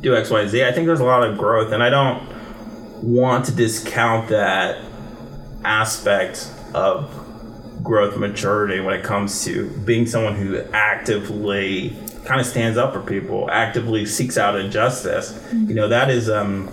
do 0.00 0.14
x 0.14 0.28
y 0.30 0.46
z. 0.46 0.64
I 0.64 0.72
think 0.72 0.86
there's 0.86 1.00
a 1.00 1.04
lot 1.04 1.22
of 1.22 1.38
growth 1.38 1.72
and 1.72 1.82
i 1.82 1.88
don't 1.88 2.22
want 3.02 3.44
to 3.46 3.52
discount 3.52 4.28
that 4.28 4.78
aspect 5.64 6.50
of 6.74 7.10
growth 7.82 8.16
maturity 8.16 8.80
when 8.80 8.94
it 8.94 9.04
comes 9.04 9.44
to 9.44 9.70
being 9.84 10.06
someone 10.06 10.34
who 10.34 10.58
actively 10.72 11.96
kind 12.24 12.40
of 12.40 12.46
stands 12.46 12.76
up 12.76 12.92
for 12.92 13.00
people 13.00 13.48
actively 13.50 14.04
seeks 14.04 14.36
out 14.36 14.58
injustice. 14.58 15.38
You 15.52 15.74
know 15.74 15.88
that 15.88 16.10
is 16.10 16.28
um 16.28 16.68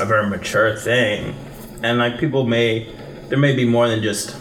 a 0.00 0.04
very 0.04 0.28
mature 0.28 0.76
thing. 0.76 1.36
And 1.82 1.98
like 1.98 2.18
people 2.18 2.44
may 2.46 2.92
there 3.28 3.38
may 3.38 3.54
be 3.54 3.64
more 3.64 3.88
than 3.88 4.02
just 4.02 4.36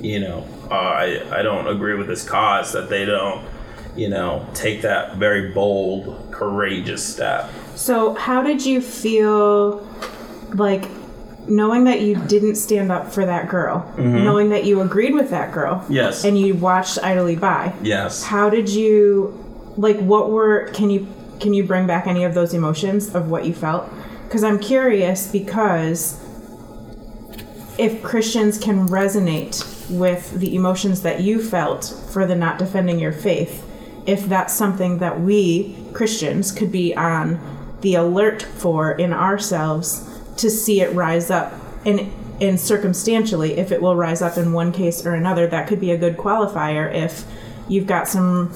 you 0.00 0.18
know 0.20 0.46
uh, 0.70 0.74
I 0.74 1.38
I 1.38 1.42
don't 1.42 1.66
agree 1.66 1.94
with 1.94 2.06
this 2.06 2.26
cause 2.28 2.72
that 2.72 2.88
they 2.88 3.04
don't 3.04 3.44
you 3.96 4.08
know 4.08 4.46
take 4.54 4.82
that 4.82 5.16
very 5.16 5.50
bold, 5.50 6.28
courageous 6.30 7.04
step. 7.04 7.50
So, 7.74 8.14
how 8.14 8.42
did 8.42 8.64
you 8.64 8.80
feel 8.80 9.86
like 10.54 10.86
knowing 11.48 11.84
that 11.84 12.00
you 12.02 12.14
didn't 12.26 12.54
stand 12.56 12.92
up 12.92 13.10
for 13.12 13.24
that 13.26 13.48
girl, 13.48 13.92
knowing 13.96 14.50
that 14.50 14.64
you 14.64 14.80
agreed 14.82 15.14
with 15.14 15.30
that 15.30 15.52
girl, 15.52 15.76
Mm-hmm. 15.80 15.92
Yes. 15.94 16.24
and 16.24 16.38
you 16.38 16.54
watched 16.54 16.98
idly 17.02 17.34
by? 17.36 17.72
Yes. 17.82 18.22
How 18.24 18.50
did 18.50 18.68
you 18.68 19.36
like 19.76 19.98
what 19.98 20.30
were 20.30 20.68
can 20.74 20.90
you 20.90 21.06
can 21.40 21.54
you 21.54 21.64
bring 21.64 21.86
back 21.86 22.06
any 22.06 22.22
of 22.24 22.34
those 22.34 22.52
emotions 22.54 23.14
of 23.14 23.28
what 23.30 23.44
you 23.46 23.54
felt? 23.54 23.90
Cuz 24.28 24.44
I'm 24.44 24.58
curious 24.58 25.26
because 25.32 26.20
if 27.78 28.02
Christians 28.02 28.58
can 28.58 28.86
resonate 28.88 29.64
with 29.90 30.38
the 30.38 30.54
emotions 30.54 31.02
that 31.02 31.20
you 31.20 31.42
felt 31.42 31.84
for 32.12 32.26
the 32.26 32.34
not 32.34 32.58
defending 32.58 32.98
your 32.98 33.12
faith, 33.12 33.66
if 34.06 34.26
that's 34.26 34.54
something 34.54 34.98
that 34.98 35.20
we 35.20 35.76
Christians 35.92 36.52
could 36.52 36.72
be 36.72 36.94
on 36.94 37.40
the 37.80 37.94
alert 37.94 38.42
for 38.42 38.92
in 38.92 39.12
ourselves 39.12 40.06
to 40.36 40.50
see 40.50 40.80
it 40.80 40.94
rise 40.94 41.30
up 41.30 41.52
and 41.84 42.12
and 42.40 42.58
circumstantially 42.58 43.58
if 43.58 43.70
it 43.70 43.82
will 43.82 43.94
rise 43.94 44.22
up 44.22 44.38
in 44.38 44.52
one 44.52 44.72
case 44.72 45.04
or 45.04 45.14
another 45.14 45.46
that 45.46 45.68
could 45.68 45.80
be 45.80 45.90
a 45.90 45.98
good 45.98 46.16
qualifier 46.16 46.92
if 46.92 47.24
you've 47.68 47.86
got 47.86 48.08
some 48.08 48.48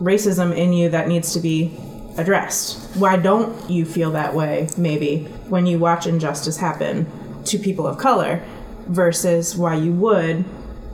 racism 0.00 0.56
in 0.56 0.72
you 0.72 0.88
that 0.88 1.08
needs 1.08 1.32
to 1.34 1.40
be 1.40 1.76
addressed. 2.16 2.96
Why 2.96 3.16
don't 3.16 3.70
you 3.70 3.84
feel 3.84 4.10
that 4.12 4.34
way 4.34 4.68
maybe 4.76 5.24
when 5.48 5.66
you 5.66 5.78
watch 5.78 6.06
injustice 6.06 6.56
happen 6.56 7.06
to 7.44 7.58
people 7.58 7.86
of 7.86 7.98
color 7.98 8.42
versus 8.88 9.56
why 9.56 9.74
you 9.74 9.92
would 9.92 10.42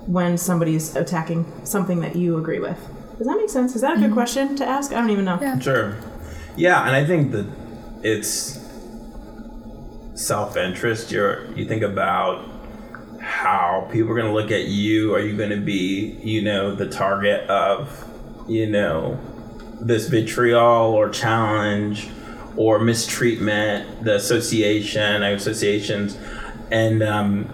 when 0.06 0.38
somebody's 0.38 0.96
attacking 0.96 1.44
something 1.64 2.00
that 2.00 2.16
you 2.16 2.38
agree 2.38 2.60
with 2.60 2.78
does 3.18 3.26
that 3.26 3.36
make 3.36 3.50
sense 3.50 3.74
is 3.74 3.82
that 3.82 3.96
a 3.96 4.00
good 4.00 4.12
question 4.12 4.56
to 4.56 4.64
ask 4.66 4.92
i 4.92 4.94
don't 4.94 5.10
even 5.10 5.24
know 5.24 5.38
Yeah. 5.40 5.58
Sure. 5.58 5.96
Yeah, 6.58 6.84
and 6.88 6.96
I 6.96 7.04
think 7.06 7.30
that 7.30 7.46
it's 8.02 8.58
self-interest. 10.14 11.12
You're 11.12 11.46
you 11.52 11.64
think 11.64 11.82
about 11.82 12.44
how 13.20 13.88
people 13.92 14.10
are 14.10 14.16
going 14.16 14.26
to 14.26 14.32
look 14.32 14.50
at 14.50 14.64
you. 14.64 15.14
Are 15.14 15.20
you 15.20 15.36
going 15.36 15.50
to 15.50 15.60
be, 15.60 16.18
you 16.22 16.42
know, 16.42 16.74
the 16.74 16.88
target 16.88 17.48
of, 17.48 18.04
you 18.48 18.66
know, 18.66 19.20
this 19.80 20.08
vitriol 20.08 20.92
or 20.92 21.08
challenge 21.10 22.08
or 22.56 22.80
mistreatment? 22.80 24.02
The 24.04 24.16
association, 24.16 25.22
associations, 25.22 26.18
and 26.72 27.04
um, 27.04 27.48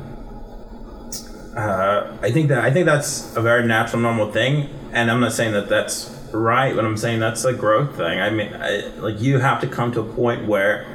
uh, 1.57 2.17
I 2.21 2.31
think 2.31 2.49
that 2.49 2.65
I 2.65 2.71
think 2.71 2.87
that's 2.87 3.35
a 3.37 3.41
very 3.41 3.67
natural, 3.67 4.03
normal 4.03 4.33
thing, 4.33 4.69
and 4.93 5.11
I'm 5.11 5.21
not 5.21 5.33
saying 5.33 5.53
that 5.53 5.69
that's 5.69 6.11
right, 6.33 6.75
but 6.75 6.85
I'm 6.85 6.97
saying 6.97 7.21
that's 7.21 7.45
a 7.45 7.53
growth 7.53 7.97
thing. 7.97 8.21
I 8.21 8.31
mean, 8.31 8.53
I, 8.53 8.87
like 8.99 9.21
you 9.21 9.39
have 9.39 9.61
to 9.61 9.67
come 9.67 9.93
to 9.93 10.01
a 10.01 10.15
point 10.15 10.47
where, 10.47 10.87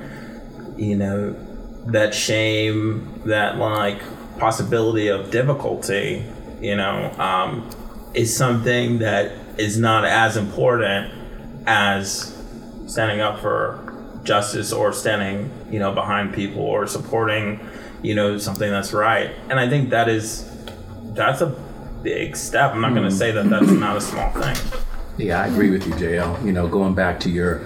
you 0.75 0.96
know, 0.96 1.34
that 1.88 2.13
shame, 2.13 3.22
that 3.25 3.58
like 3.58 4.01
possibility 4.38 5.08
of 5.08 5.32
difficulty, 5.32 6.25
you 6.62 6.75
know, 6.75 7.12
um, 7.18 7.70
is 8.13 8.36
something 8.36 9.00
that 9.00 9.32
is 9.58 9.78
not 9.78 10.06
as 10.06 10.38
important 10.38 11.13
as 11.66 12.36
standing 12.88 13.22
up 13.22 13.39
for 13.39 13.86
justice 14.24 14.74
or 14.74 14.92
standing, 14.92 15.51
you 15.72 15.80
know, 15.80 15.94
behind 15.94 16.34
people 16.34 16.62
or 16.62 16.88
supporting, 16.88 17.60
you 18.01 18.16
know, 18.16 18.38
something 18.38 18.70
that's 18.70 18.94
right. 18.94 19.32
And 19.50 19.60
I 19.60 19.70
think 19.70 19.89
that 19.92 20.10
is 20.10 20.49
that's 21.20 21.42
a 21.42 21.48
big 22.04 22.36
step. 22.36 22.72
I'm 22.74 22.82
not 22.82 22.94
going 22.94 23.04
to 23.10 23.12
say 23.16 23.32
that 23.32 23.50
that's 23.50 23.70
not 23.72 23.98
a 23.98 24.02
small 24.02 24.30
thing. 24.32 24.56
Yeah, 25.18 25.42
I 25.42 25.48
agree 25.48 25.70
with 25.70 25.86
you, 25.86 25.94
JL. 25.96 26.46
You 26.46 26.54
know, 26.54 26.68
going 26.68 26.96
back 26.96 27.20
to 27.22 27.30
your, 27.30 27.62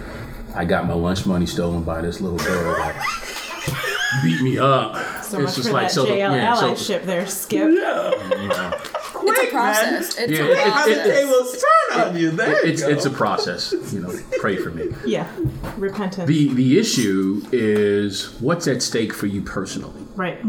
I 0.56 0.66
got 0.66 0.88
my 0.88 0.94
lunch 0.96 1.26
money 1.28 1.46
stolen 1.46 1.84
by 1.84 2.02
this 2.02 2.20
little 2.20 2.40
girl 2.40 2.74
that 2.76 4.20
beat 4.24 4.42
me 4.42 4.58
up. 4.58 4.96
so 5.24 5.40
much 5.40 5.56
for 5.56 5.62
that 5.64 5.92
so 5.92 6.04
the- 6.04 6.10
JL 6.14 6.18
yeah, 6.36 6.54
so- 6.56 6.74
allyship 6.74 7.04
there 7.06 7.26
skip 7.28 7.70
you 7.70 7.76
know, 7.80 8.14
It's 9.26 9.40
a 9.40 9.52
process. 9.52 10.18
It's 10.18 10.32
Yeah, 10.32 10.46
a 10.46 10.50
it- 10.50 10.58
it- 10.58 10.64
process. 10.72 10.98
it- 10.98 11.14
tables 11.14 11.64
turn 11.92 12.02
on 12.10 12.18
you. 12.18 12.32
There 12.32 12.66
it's 12.68 12.82
it's 12.82 13.06
a 13.06 13.10
process. 13.10 13.74
You 13.94 14.02
know, 14.02 14.14
pray 14.40 14.58
for 14.58 14.70
me. 14.72 14.90
yeah 15.06 15.28
repentance 15.78 16.28
The 16.28 16.54
the 16.54 16.78
issue 16.80 17.42
is 17.52 18.34
what's 18.42 18.68
at 18.68 18.82
stake 18.82 19.14
for 19.14 19.28
you 19.28 19.42
personally. 19.42 20.02
right 20.16 20.40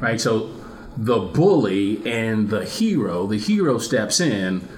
right? 0.00 0.20
So 0.20 0.48
the 0.96 1.18
bully 1.18 2.00
and 2.06 2.50
the 2.50 2.64
hero, 2.64 3.26
the 3.26 3.38
hero 3.38 3.78
steps 3.78 4.20
in 4.20 4.68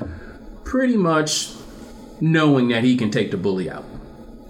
pretty 0.65 0.97
much 0.97 1.51
knowing 2.21 2.69
that 2.69 2.85
he 2.85 2.97
can 2.97 3.11
take 3.11 3.31
the 3.31 3.37
bully 3.37 3.69
out, 3.71 3.85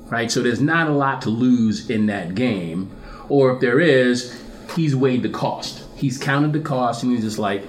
right? 0.06 0.30
So 0.30 0.42
there's 0.42 0.61
not 0.61 0.88
a 0.88 0.92
lot 0.92 1.23
to 1.23 1.30
lose 1.30 1.90
in 1.90 2.06
that 2.06 2.35
game, 2.35 2.90
or 3.28 3.54
if 3.54 3.61
there 3.61 3.80
is, 3.80 4.40
he's 4.76 4.94
weighed 4.94 5.23
the 5.23 5.30
cost. 5.30 5.85
He's 5.97 6.18
counted 6.18 6.52
the 6.52 6.61
cost 6.61 7.02
and 7.02 7.12
he's 7.12 7.23
just 7.23 7.38
like, 7.38 7.64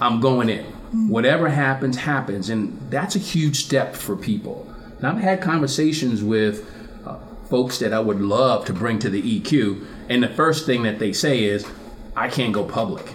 I'm 0.00 0.20
going 0.20 0.48
in. 0.48 0.64
Whatever 1.08 1.48
happens, 1.48 1.96
happens. 1.96 2.50
And 2.50 2.78
that's 2.90 3.16
a 3.16 3.18
huge 3.18 3.64
step 3.64 3.94
for 3.94 4.16
people. 4.16 4.68
And 4.98 5.06
I've 5.06 5.18
had 5.18 5.40
conversations 5.40 6.22
with 6.22 6.68
uh, 7.06 7.18
folks 7.48 7.78
that 7.78 7.92
I 7.92 8.00
would 8.00 8.20
love 8.20 8.64
to 8.66 8.72
bring 8.72 8.98
to 9.00 9.08
the 9.08 9.40
EQ. 9.40 9.86
And 10.08 10.22
the 10.22 10.28
first 10.28 10.66
thing 10.66 10.82
that 10.82 10.98
they 10.98 11.12
say 11.12 11.44
is, 11.44 11.66
I 12.14 12.28
can't 12.28 12.52
go 12.52 12.64
public. 12.64 13.12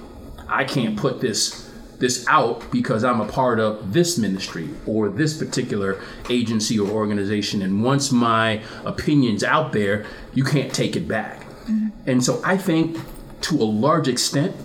I 0.47 0.63
can't 0.63 0.97
put 0.97 1.21
this 1.21 1.67
this 1.99 2.27
out 2.27 2.71
because 2.71 3.03
I'm 3.03 3.21
a 3.21 3.27
part 3.27 3.59
of 3.59 3.91
this 3.91 4.19
ministry 4.19 4.69
or 4.85 5.09
this 5.09 5.35
particular 5.35 5.99
agency 6.29 6.79
or 6.79 6.87
organization. 6.87 7.63
And 7.63 7.83
once 7.83 8.11
my 8.11 8.61
opinion's 8.85 9.43
out 9.43 9.71
there, 9.71 10.05
you 10.33 10.43
can't 10.43 10.71
take 10.71 10.95
it 10.95 11.07
back. 11.07 11.39
Mm-hmm. 11.41 11.87
And 12.05 12.23
so 12.23 12.39
I 12.45 12.55
think 12.55 12.99
to 13.41 13.55
a 13.55 13.65
large 13.65 14.07
extent, 14.07 14.55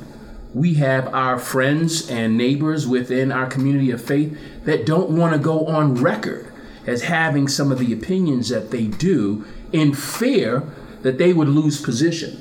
we 0.54 0.74
have 0.74 1.12
our 1.14 1.38
friends 1.38 2.10
and 2.10 2.36
neighbors 2.36 2.86
within 2.86 3.32
our 3.32 3.46
community 3.46 3.90
of 3.90 4.04
faith 4.04 4.38
that 4.64 4.84
don't 4.84 5.10
want 5.10 5.32
to 5.32 5.38
go 5.38 5.66
on 5.66 5.94
record 5.94 6.52
as 6.86 7.02
having 7.02 7.48
some 7.48 7.72
of 7.72 7.78
the 7.78 7.92
opinions 7.92 8.50
that 8.50 8.70
they 8.70 8.86
do 8.86 9.46
in 9.72 9.94
fear 9.94 10.62
that 11.00 11.16
they 11.16 11.32
would 11.32 11.48
lose 11.48 11.80
position. 11.80 12.38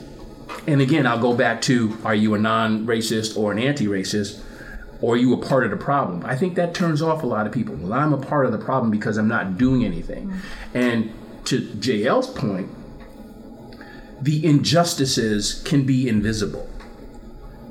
And 0.67 0.81
again, 0.81 1.07
I'll 1.07 1.19
go 1.19 1.33
back 1.35 1.61
to 1.63 1.97
are 2.05 2.15
you 2.15 2.33
a 2.35 2.39
non 2.39 2.85
racist 2.85 3.37
or 3.37 3.51
an 3.51 3.59
anti 3.59 3.87
racist? 3.87 4.41
Or 5.01 5.15
are 5.15 5.17
you 5.17 5.33
a 5.33 5.37
part 5.37 5.63
of 5.63 5.71
the 5.71 5.77
problem? 5.77 6.23
I 6.23 6.35
think 6.35 6.53
that 6.55 6.75
turns 6.75 7.01
off 7.01 7.23
a 7.23 7.25
lot 7.25 7.47
of 7.47 7.51
people. 7.51 7.73
Well, 7.73 7.93
I'm 7.93 8.13
a 8.13 8.17
part 8.19 8.45
of 8.45 8.51
the 8.51 8.59
problem 8.59 8.91
because 8.91 9.17
I'm 9.17 9.27
not 9.27 9.57
doing 9.57 9.83
anything. 9.83 10.31
And 10.75 11.11
to 11.45 11.59
JL's 11.59 12.27
point, 12.27 12.69
the 14.21 14.45
injustices 14.45 15.63
can 15.65 15.85
be 15.87 16.07
invisible. 16.07 16.69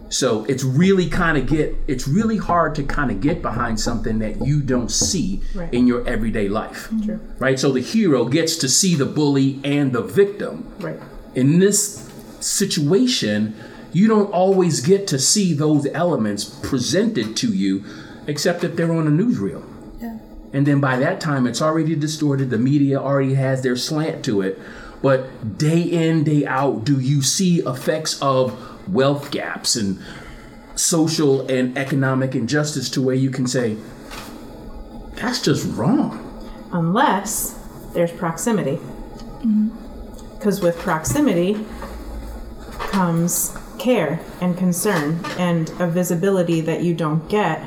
So 0.08 0.44
it's 0.46 0.64
really 0.64 1.08
kind 1.08 1.38
of 1.38 1.46
get 1.46 1.76
it's 1.86 2.08
really 2.08 2.36
hard 2.36 2.74
to 2.74 2.82
kind 2.82 3.12
of 3.12 3.20
get 3.20 3.42
behind 3.42 3.78
something 3.78 4.18
that 4.18 4.44
you 4.44 4.60
don't 4.60 4.90
see 4.90 5.40
Right. 5.54 5.72
in 5.72 5.86
your 5.86 6.04
everyday 6.08 6.48
life. 6.48 6.88
True. 7.04 7.20
Right? 7.38 7.60
So 7.60 7.70
the 7.70 7.80
hero 7.80 8.24
gets 8.24 8.56
to 8.56 8.68
see 8.68 8.96
the 8.96 9.06
bully 9.06 9.60
and 9.62 9.92
the 9.92 10.02
victim. 10.02 10.66
right 10.80 10.98
In 11.36 11.60
this 11.60 12.09
situation, 12.40 13.54
you 13.92 14.08
don't 14.08 14.30
always 14.32 14.80
get 14.80 15.06
to 15.08 15.18
see 15.18 15.52
those 15.54 15.86
elements 15.86 16.44
presented 16.44 17.36
to 17.38 17.48
you 17.48 17.84
except 18.26 18.64
if 18.64 18.76
they're 18.76 18.92
on 18.92 19.06
a 19.06 19.10
newsreel. 19.10 19.64
Yeah. 20.00 20.18
And 20.52 20.66
then 20.66 20.80
by 20.80 20.96
that 20.98 21.20
time, 21.20 21.46
it's 21.46 21.62
already 21.62 21.94
distorted. 21.96 22.50
The 22.50 22.58
media 22.58 23.00
already 23.00 23.34
has 23.34 23.62
their 23.62 23.76
slant 23.76 24.24
to 24.26 24.42
it. 24.42 24.58
But 25.02 25.58
day 25.58 25.80
in, 25.80 26.24
day 26.24 26.44
out, 26.46 26.84
do 26.84 27.00
you 27.00 27.22
see 27.22 27.60
effects 27.60 28.20
of 28.20 28.88
wealth 28.88 29.30
gaps 29.30 29.74
and 29.76 29.98
social 30.74 31.46
and 31.48 31.76
economic 31.76 32.34
injustice 32.34 32.90
to 32.90 33.02
where 33.02 33.14
you 33.14 33.30
can 33.30 33.46
say, 33.46 33.76
that's 35.14 35.42
just 35.42 35.66
wrong? 35.76 36.26
unless 36.72 37.58
there's 37.92 38.12
proximity. 38.12 38.76
Mm-hmm. 38.76 40.36
Because 40.36 40.60
with 40.60 40.76
proximity 40.78 41.64
comes 42.90 43.56
care 43.78 44.20
and 44.40 44.56
concern 44.58 45.24
and 45.38 45.70
a 45.80 45.86
visibility 45.86 46.60
that 46.60 46.82
you 46.82 46.94
don't 46.94 47.26
get 47.28 47.64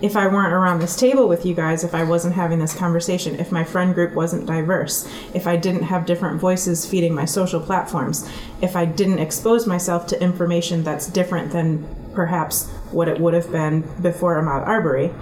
if 0.00 0.16
I 0.16 0.28
weren't 0.28 0.52
around 0.52 0.78
this 0.78 0.94
table 0.94 1.26
with 1.26 1.44
you 1.44 1.54
guys, 1.54 1.82
if 1.82 1.94
I 1.94 2.04
wasn't 2.04 2.34
having 2.34 2.60
this 2.60 2.74
conversation, 2.74 3.38
if 3.40 3.50
my 3.50 3.64
friend 3.64 3.94
group 3.94 4.14
wasn't 4.14 4.46
diverse, 4.46 5.08
if 5.34 5.46
I 5.46 5.56
didn't 5.56 5.82
have 5.82 6.06
different 6.06 6.40
voices 6.40 6.86
feeding 6.86 7.14
my 7.14 7.24
social 7.24 7.60
platforms, 7.60 8.28
if 8.62 8.76
I 8.76 8.84
didn't 8.84 9.18
expose 9.18 9.66
myself 9.66 10.06
to 10.08 10.22
information 10.22 10.84
that's 10.84 11.08
different 11.08 11.50
than 11.50 11.84
perhaps 12.14 12.68
what 12.92 13.08
it 13.08 13.18
would 13.18 13.34
have 13.34 13.50
been 13.50 13.80
before 14.00 14.40
Ahmaud 14.40 14.66
Arbery, 14.66 15.12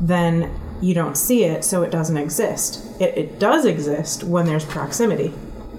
then 0.00 0.58
you 0.80 0.94
don't 0.94 1.16
see 1.16 1.44
it, 1.44 1.64
so 1.64 1.82
it 1.82 1.90
doesn't 1.90 2.16
exist. 2.16 2.82
It, 3.00 3.18
it 3.18 3.38
does 3.38 3.66
exist 3.66 4.24
when 4.24 4.46
there's 4.46 4.64
proximity. 4.64 5.34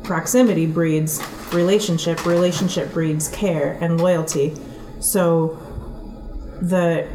Proximity 0.10 0.66
breeds 0.66 1.22
relationship, 1.54 2.26
relationship 2.26 2.92
breeds 2.92 3.28
care 3.28 3.78
and 3.80 4.02
loyalty. 4.02 4.56
So 5.00 5.50
the 6.60 7.08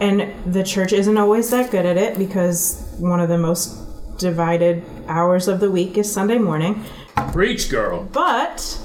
and 0.00 0.52
the 0.52 0.64
church 0.64 0.92
isn't 0.92 1.16
always 1.16 1.50
that 1.50 1.70
good 1.70 1.86
at 1.86 1.96
it 1.96 2.18
because 2.18 2.84
one 2.98 3.20
of 3.20 3.28
the 3.28 3.38
most 3.38 3.78
divided 4.18 4.82
hours 5.06 5.46
of 5.46 5.60
the 5.60 5.70
week 5.70 5.96
is 5.96 6.12
Sunday 6.12 6.38
morning. 6.38 6.84
Preach, 7.30 7.70
girl. 7.70 8.08
But 8.10 8.76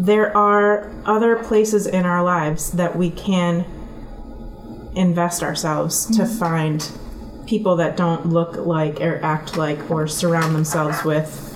there 0.00 0.36
are 0.36 0.90
other 1.06 1.36
places 1.36 1.86
in 1.86 2.04
our 2.04 2.24
lives 2.24 2.72
that 2.72 2.96
we 2.96 3.12
can 3.12 3.64
invest 4.96 5.44
ourselves 5.44 6.06
to 6.06 6.22
mm-hmm. 6.22 6.36
find 6.36 7.46
people 7.46 7.76
that 7.76 7.96
don't 7.96 8.26
look 8.26 8.56
like 8.56 9.00
or 9.00 9.20
act 9.22 9.56
like 9.56 9.88
or 9.88 10.08
surround 10.08 10.52
themselves 10.52 11.04
with 11.04 11.53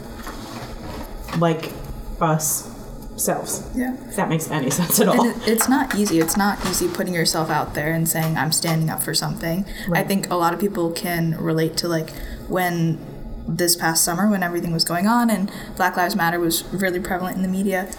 like 1.39 1.73
us 2.21 2.75
selves. 3.17 3.69
Yeah. 3.75 3.95
If 4.07 4.17
that 4.17 4.29
makes 4.29 4.51
any 4.51 4.71
sense 4.79 5.01
at 5.01 5.09
all. 5.09 5.27
It, 5.27 5.49
it's 5.49 5.69
not 5.69 5.95
easy. 5.95 6.21
It's 6.21 6.37
not 6.37 6.65
easy 6.67 6.89
putting 6.89 7.15
yourself 7.15 7.51
out 7.51 7.75
there 7.75 7.93
and 7.93 8.09
saying 8.09 8.37
I'm 8.37 8.53
standing 8.53 8.91
up 8.91 9.03
for 9.03 9.15
something. 9.15 9.65
I 9.93 10.05
think 10.05 10.31
a 10.31 10.35
lot 10.35 10.55
of 10.55 10.61
people 10.61 10.91
can 10.93 11.37
relate 11.37 11.77
to 11.79 11.89
like 11.89 12.11
when 12.49 12.99
this 13.47 13.75
past 13.75 14.05
summer 14.05 14.29
when 14.31 14.43
everything 14.43 14.73
was 14.73 14.85
going 14.85 15.07
on 15.07 15.31
and 15.31 15.51
Black 15.77 15.97
Lives 15.97 16.15
Matter 16.15 16.39
was 16.39 16.65
really 16.73 17.01
prevalent 17.01 17.37
in 17.37 17.43
the 17.43 17.49
media. 17.49 17.91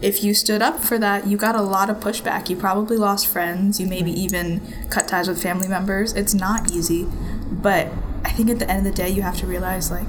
If 0.00 0.24
you 0.24 0.34
stood 0.34 0.62
up 0.62 0.80
for 0.80 0.98
that, 0.98 1.26
you 1.26 1.36
got 1.36 1.54
a 1.54 1.62
lot 1.62 1.88
of 1.88 1.98
pushback. 1.98 2.48
You 2.48 2.56
probably 2.56 2.96
lost 2.96 3.28
friends. 3.28 3.78
You 3.78 3.86
maybe 3.86 4.10
even 4.10 4.60
cut 4.90 5.06
ties 5.06 5.28
with 5.28 5.40
family 5.40 5.68
members. 5.68 6.12
It's 6.12 6.34
not 6.34 6.72
easy, 6.72 7.06
but 7.50 7.88
I 8.24 8.30
think 8.30 8.50
at 8.50 8.58
the 8.58 8.68
end 8.68 8.84
of 8.86 8.92
the 8.92 8.96
day, 8.96 9.10
you 9.10 9.22
have 9.22 9.36
to 9.38 9.46
realize 9.46 9.92
like 9.92 10.08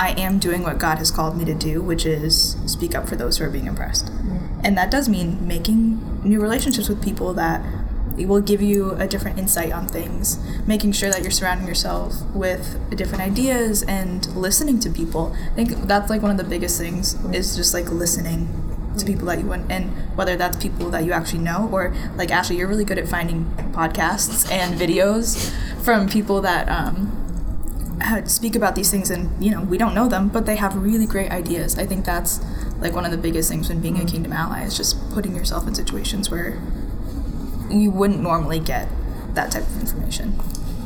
I 0.00 0.12
am 0.12 0.38
doing 0.38 0.62
what 0.62 0.78
God 0.78 0.96
has 0.96 1.10
called 1.10 1.36
me 1.36 1.44
to 1.44 1.52
do, 1.52 1.82
which 1.82 2.06
is 2.06 2.56
speak 2.64 2.94
up 2.94 3.06
for 3.06 3.16
those 3.16 3.36
who 3.36 3.44
are 3.44 3.50
being 3.50 3.68
oppressed. 3.68 4.10
And 4.64 4.74
that 4.78 4.90
does 4.90 5.10
mean 5.10 5.46
making 5.46 6.22
new 6.24 6.40
relationships 6.40 6.88
with 6.88 7.04
people 7.04 7.34
that 7.34 7.62
will 8.16 8.40
give 8.40 8.62
you 8.62 8.92
a 8.92 9.06
different 9.06 9.38
insight 9.38 9.72
on 9.72 9.86
things, 9.86 10.38
making 10.66 10.92
sure 10.92 11.10
that 11.10 11.20
you're 11.20 11.30
surrounding 11.30 11.68
yourself 11.68 12.22
with 12.34 12.78
different 12.96 13.22
ideas 13.22 13.82
and 13.82 14.26
listening 14.34 14.80
to 14.80 14.88
people. 14.88 15.36
I 15.52 15.54
think 15.54 15.70
that's 15.82 16.08
like 16.08 16.22
one 16.22 16.30
of 16.30 16.38
the 16.38 16.44
biggest 16.44 16.80
things 16.80 17.22
is 17.34 17.54
just 17.54 17.74
like 17.74 17.90
listening 17.90 18.48
to 18.96 19.04
people 19.04 19.26
that 19.26 19.38
you 19.38 19.46
want 19.46 19.70
and 19.70 19.90
whether 20.16 20.34
that's 20.34 20.56
people 20.56 20.90
that 20.90 21.04
you 21.04 21.12
actually 21.12 21.40
know 21.40 21.68
or 21.70 21.94
like 22.16 22.30
Ashley, 22.30 22.56
you're 22.56 22.68
really 22.68 22.86
good 22.86 22.98
at 22.98 23.06
finding 23.06 23.44
podcasts 23.72 24.50
and 24.50 24.80
videos 24.80 25.52
from 25.82 26.08
people 26.08 26.40
that 26.40 26.68
um, 26.70 27.19
speak 28.24 28.56
about 28.56 28.74
these 28.74 28.90
things 28.90 29.10
and 29.10 29.44
you 29.44 29.50
know 29.50 29.60
we 29.62 29.76
don't 29.76 29.94
know 29.94 30.08
them 30.08 30.28
but 30.28 30.46
they 30.46 30.56
have 30.56 30.74
really 30.76 31.06
great 31.06 31.30
ideas 31.30 31.78
i 31.78 31.84
think 31.84 32.04
that's 32.04 32.40
like 32.78 32.94
one 32.94 33.04
of 33.04 33.10
the 33.10 33.18
biggest 33.18 33.50
things 33.50 33.68
when 33.68 33.80
being 33.80 33.98
a 34.00 34.04
kingdom 34.04 34.32
ally 34.32 34.64
is 34.64 34.76
just 34.76 34.96
putting 35.10 35.36
yourself 35.36 35.66
in 35.66 35.74
situations 35.74 36.30
where 36.30 36.58
you 37.70 37.90
wouldn't 37.90 38.20
normally 38.20 38.58
get 38.58 38.88
that 39.34 39.50
type 39.52 39.62
of 39.62 39.80
information 39.80 40.38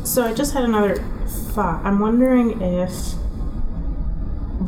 So 0.04 0.22
I 0.22 0.34
just 0.34 0.52
had 0.52 0.64
another 0.64 0.96
thought. 1.26 1.82
I'm 1.84 1.98
wondering 1.98 2.60
if, 2.60 3.14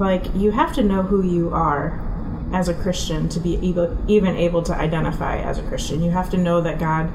like, 0.00 0.34
you 0.34 0.50
have 0.52 0.72
to 0.76 0.82
know 0.82 1.02
who 1.02 1.22
you 1.22 1.50
are 1.50 2.00
as 2.54 2.68
a 2.68 2.74
Christian 2.74 3.28
to 3.28 3.40
be 3.40 3.56
able, 3.68 3.98
even 4.08 4.34
able 4.34 4.62
to 4.62 4.74
identify 4.74 5.36
as 5.36 5.58
a 5.58 5.62
Christian. 5.64 6.02
You 6.02 6.10
have 6.12 6.30
to 6.30 6.38
know 6.38 6.62
that 6.62 6.78
God, 6.78 7.06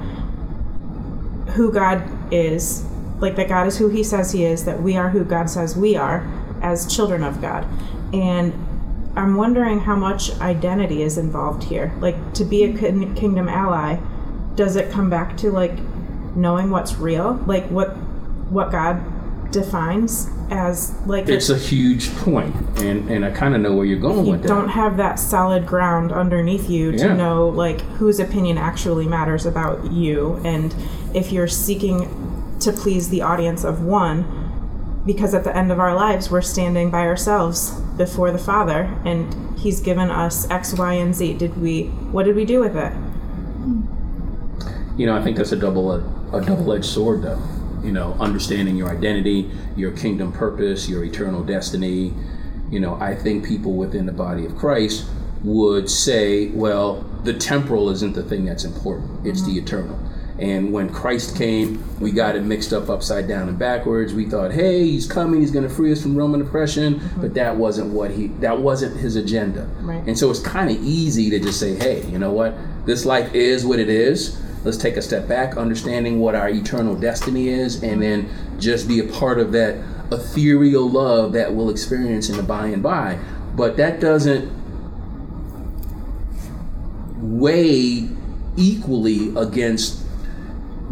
who 1.56 1.72
God 1.72 2.00
is, 2.32 2.84
like 3.22 3.36
that 3.36 3.48
God 3.48 3.66
is 3.66 3.78
who 3.78 3.88
He 3.88 4.02
says 4.04 4.32
He 4.32 4.44
is, 4.44 4.64
that 4.66 4.82
we 4.82 4.96
are 4.96 5.08
who 5.08 5.24
God 5.24 5.48
says 5.48 5.74
we 5.76 5.96
are 5.96 6.26
as 6.60 6.92
children 6.94 7.22
of 7.24 7.40
God. 7.40 7.66
And 8.12 8.52
I'm 9.16 9.36
wondering 9.36 9.80
how 9.80 9.96
much 9.96 10.38
identity 10.40 11.02
is 11.02 11.16
involved 11.18 11.64
here. 11.64 11.92
Like, 12.00 12.34
to 12.34 12.44
be 12.44 12.64
a 12.64 12.72
kingdom 12.74 13.48
ally, 13.48 13.96
does 14.54 14.76
it 14.76 14.90
come 14.90 15.08
back 15.08 15.36
to 15.38 15.50
like 15.50 15.72
knowing 16.34 16.70
what's 16.70 16.94
real 16.96 17.34
like 17.46 17.64
what 17.70 17.90
what 18.50 18.70
god 18.70 18.98
defines 19.52 20.28
as 20.50 20.94
like 21.06 21.28
It's 21.28 21.50
a 21.50 21.58
huge 21.58 22.14
point, 22.16 22.54
and 22.78 23.10
and 23.10 23.24
I 23.24 23.30
kind 23.30 23.54
of 23.54 23.60
know 23.60 23.74
where 23.74 23.84
you're 23.86 23.98
going 24.00 24.24
you 24.26 24.32
with 24.32 24.42
that. 24.42 24.48
don't 24.48 24.68
have 24.70 24.96
that 24.96 25.18
solid 25.18 25.66
ground 25.66 26.10
underneath 26.12 26.68
you 26.70 26.92
to 26.92 26.98
Yeah. 26.98 27.16
know 27.16 27.48
like 27.48 27.80
whose 27.98 28.18
opinion 28.20 28.56
actually 28.58 29.06
matters 29.06 29.44
about 29.46 29.90
you 29.92 30.40
and 30.44 30.74
if 31.14 31.32
you're 31.32 31.48
seeking 31.48 32.08
to 32.62 32.72
please 32.72 33.08
the 33.08 33.22
audience 33.22 33.64
of 33.64 33.82
one 33.82 34.50
because 35.04 35.34
at 35.34 35.44
the 35.44 35.56
end 35.56 35.72
of 35.72 35.80
our 35.80 35.94
lives 35.94 36.30
we're 36.30 36.40
standing 36.40 36.90
by 36.90 37.00
ourselves 37.00 37.72
before 37.96 38.30
the 38.30 38.38
father 38.38 38.82
and 39.04 39.58
he's 39.58 39.80
given 39.80 40.10
us 40.10 40.48
x 40.50 40.74
y 40.74 40.94
and 40.94 41.14
z 41.14 41.34
did 41.34 41.56
we 41.60 41.84
what 42.12 42.24
did 42.24 42.36
we 42.36 42.44
do 42.44 42.60
with 42.60 42.76
it 42.76 42.92
you 44.96 45.06
know, 45.06 45.16
I 45.16 45.22
think 45.22 45.36
that's 45.36 45.52
a 45.52 45.56
double 45.56 45.92
a 45.92 46.40
double-edged 46.44 46.84
sword, 46.84 47.22
though. 47.22 47.42
You 47.82 47.92
know, 47.92 48.14
understanding 48.20 48.76
your 48.76 48.90
identity, 48.90 49.50
your 49.76 49.90
kingdom 49.92 50.32
purpose, 50.32 50.88
your 50.88 51.04
eternal 51.04 51.42
destiny. 51.42 52.12
You 52.70 52.80
know, 52.80 52.94
I 53.00 53.14
think 53.14 53.46
people 53.46 53.72
within 53.72 54.06
the 54.06 54.12
body 54.12 54.44
of 54.44 54.56
Christ 54.56 55.08
would 55.42 55.90
say, 55.90 56.48
well, 56.48 57.02
the 57.24 57.32
temporal 57.32 57.90
isn't 57.90 58.14
the 58.14 58.22
thing 58.22 58.44
that's 58.44 58.64
important; 58.64 59.26
it's 59.26 59.42
the 59.42 59.56
mm-hmm. 59.56 59.66
eternal. 59.66 60.11
And 60.42 60.72
when 60.72 60.92
Christ 60.92 61.36
came, 61.36 61.80
we 62.00 62.10
got 62.10 62.34
it 62.34 62.42
mixed 62.42 62.72
up 62.72 62.90
upside 62.90 63.28
down 63.28 63.48
and 63.48 63.56
backwards. 63.56 64.12
We 64.12 64.28
thought, 64.28 64.50
hey, 64.50 64.82
he's 64.82 65.06
coming, 65.06 65.40
he's 65.40 65.52
going 65.52 65.68
to 65.68 65.72
free 65.72 65.92
us 65.92 66.02
from 66.02 66.16
Roman 66.16 66.42
oppression, 66.42 66.96
mm-hmm. 66.96 67.20
but 67.20 67.34
that 67.34 67.56
wasn't 67.56 67.90
what 67.90 68.10
he 68.10 68.26
that 68.40 68.58
wasn't 68.58 68.96
his 68.96 69.14
agenda. 69.14 69.70
Right. 69.82 70.02
And 70.04 70.18
so 70.18 70.32
it's 70.32 70.40
kind 70.40 70.68
of 70.68 70.82
easy 70.82 71.30
to 71.30 71.38
just 71.38 71.60
say, 71.60 71.76
hey, 71.76 72.04
you 72.06 72.18
know 72.18 72.32
what? 72.32 72.56
This 72.86 73.06
life 73.06 73.32
is 73.36 73.64
what 73.64 73.78
it 73.78 73.88
is. 73.88 74.42
Let's 74.64 74.78
take 74.78 74.96
a 74.96 75.02
step 75.02 75.28
back, 75.28 75.56
understanding 75.56 76.18
what 76.18 76.34
our 76.34 76.48
eternal 76.48 76.96
destiny 76.96 77.48
is, 77.48 77.80
and 77.84 78.02
then 78.02 78.28
just 78.58 78.88
be 78.88 78.98
a 78.98 79.04
part 79.04 79.38
of 79.38 79.52
that 79.52 79.76
ethereal 80.10 80.90
love 80.90 81.34
that 81.34 81.54
we'll 81.54 81.70
experience 81.70 82.28
in 82.28 82.36
the 82.36 82.42
by 82.42 82.66
and 82.66 82.82
by. 82.82 83.16
But 83.54 83.76
that 83.76 84.00
doesn't 84.00 84.50
weigh 87.20 88.08
equally 88.56 89.34
against 89.36 90.01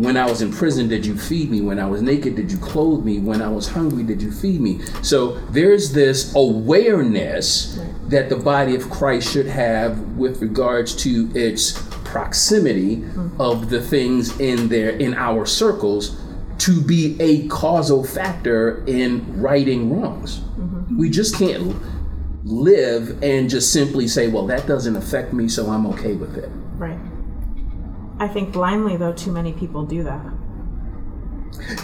when 0.00 0.16
I 0.16 0.24
was 0.26 0.40
in 0.42 0.52
prison, 0.52 0.88
did 0.88 1.04
you 1.04 1.16
feed 1.16 1.50
me? 1.50 1.60
When 1.60 1.78
I 1.78 1.86
was 1.86 2.00
naked, 2.00 2.36
did 2.36 2.50
you 2.50 2.58
clothe 2.58 3.04
me? 3.04 3.18
When 3.18 3.42
I 3.42 3.48
was 3.48 3.68
hungry, 3.68 4.02
did 4.02 4.22
you 4.22 4.32
feed 4.32 4.60
me? 4.60 4.80
So 5.02 5.38
there's 5.50 5.92
this 5.92 6.34
awareness 6.34 7.78
that 8.08 8.28
the 8.28 8.36
body 8.36 8.74
of 8.74 8.88
Christ 8.90 9.32
should 9.32 9.46
have 9.46 10.00
with 10.16 10.40
regards 10.40 10.96
to 11.04 11.30
its 11.34 11.72
proximity 12.04 12.96
mm-hmm. 12.96 13.40
of 13.40 13.70
the 13.70 13.80
things 13.80 14.38
in 14.40 14.68
their 14.68 14.90
in 14.90 15.14
our 15.14 15.46
circles 15.46 16.20
to 16.58 16.80
be 16.82 17.16
a 17.20 17.46
causal 17.48 18.04
factor 18.04 18.84
in 18.86 19.40
righting 19.40 19.90
wrongs. 19.90 20.40
Mm-hmm. 20.40 20.98
We 20.98 21.08
just 21.08 21.36
can't 21.36 21.76
live 22.44 23.22
and 23.22 23.48
just 23.48 23.72
simply 23.72 24.08
say, 24.08 24.28
well, 24.28 24.46
that 24.46 24.66
doesn't 24.66 24.96
affect 24.96 25.32
me, 25.32 25.48
so 25.48 25.70
I'm 25.70 25.86
okay 25.86 26.14
with 26.14 26.36
it. 26.36 26.50
Right. 26.76 26.98
I 28.20 28.28
think 28.28 28.52
blindly, 28.52 28.96
though, 28.96 29.12
too 29.12 29.32
many 29.32 29.52
people 29.52 29.84
do 29.84 30.02
that. 30.04 30.20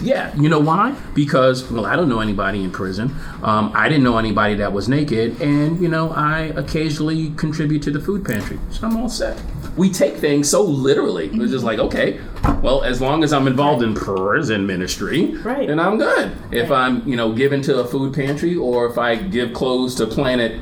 Yeah, 0.01 0.33
you 0.35 0.49
know 0.49 0.59
why? 0.59 0.95
Because 1.13 1.69
well, 1.69 1.85
I 1.85 1.95
don't 1.95 2.09
know 2.09 2.19
anybody 2.19 2.63
in 2.63 2.71
prison. 2.71 3.13
Um, 3.43 3.71
I 3.75 3.89
didn't 3.89 4.03
know 4.03 4.17
anybody 4.17 4.55
that 4.55 4.71
was 4.73 4.87
naked, 4.87 5.41
and 5.41 5.79
you 5.81 5.87
know, 5.87 6.11
I 6.11 6.53
occasionally 6.55 7.31
contribute 7.31 7.81
to 7.83 7.91
the 7.91 7.99
food 7.99 8.23
pantry, 8.25 8.59
so 8.71 8.87
I'm 8.87 8.97
all 8.97 9.09
set. 9.09 9.39
We 9.75 9.91
take 9.91 10.15
things 10.15 10.49
so 10.49 10.63
literally. 10.63 11.27
It's 11.33 11.51
just 11.51 11.63
like, 11.63 11.79
okay, 11.79 12.19
well, 12.61 12.83
as 12.83 13.01
long 13.01 13.23
as 13.23 13.31
I'm 13.33 13.45
involved 13.45 13.83
in 13.83 13.93
prison 13.93 14.65
ministry, 14.65 15.35
Right. 15.35 15.67
then 15.67 15.79
I'm 15.79 15.97
good. 15.97 16.35
If 16.51 16.71
I'm, 16.71 17.07
you 17.07 17.15
know, 17.15 17.33
given 17.33 17.61
to 17.63 17.79
a 17.79 17.85
food 17.85 18.13
pantry, 18.13 18.55
or 18.55 18.87
if 18.87 18.97
I 18.97 19.15
give 19.15 19.53
clothes 19.53 19.95
to 19.95 20.07
Planet 20.07 20.59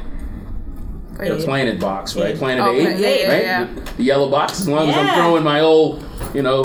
the 1.18 1.42
Planet 1.44 1.80
box, 1.80 2.16
right? 2.16 2.36
Planet 2.36 2.64
Oh, 2.64 2.72
Aid, 2.74 2.82
Planet- 2.84 3.00
yeah, 3.00 3.10
yeah, 3.10 3.32
right? 3.34 3.44
yeah. 3.44 3.64
The, 3.74 3.82
the 3.98 4.04
yellow 4.04 4.30
box. 4.30 4.60
As 4.62 4.68
long 4.68 4.90
as 4.90 4.96
I'm 4.96 5.14
throwing 5.16 5.44
my 5.44 5.60
old, 5.62 6.04
you 6.34 6.42
know, 6.42 6.64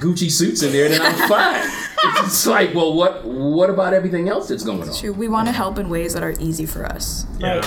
Gucci 0.00 0.30
suits 0.30 0.62
in 0.62 0.72
there, 0.72 0.88
then 0.88 1.00
I'm 1.02 1.28
fine. 1.28 1.68
it's 2.24 2.46
like, 2.46 2.72
well, 2.74 2.94
what 2.94 3.24
what 3.24 3.68
about 3.70 3.92
everything 3.94 4.28
else 4.28 4.48
that's 4.48 4.62
going 4.62 4.82
on? 4.88 4.94
True. 4.94 5.12
We 5.12 5.26
want 5.28 5.48
to 5.48 5.52
help 5.52 5.78
in 5.78 5.88
ways 5.88 6.14
that 6.14 6.22
are 6.22 6.34
easy 6.38 6.66
for 6.66 6.86
us. 6.86 7.26
Yeah. 7.40 7.60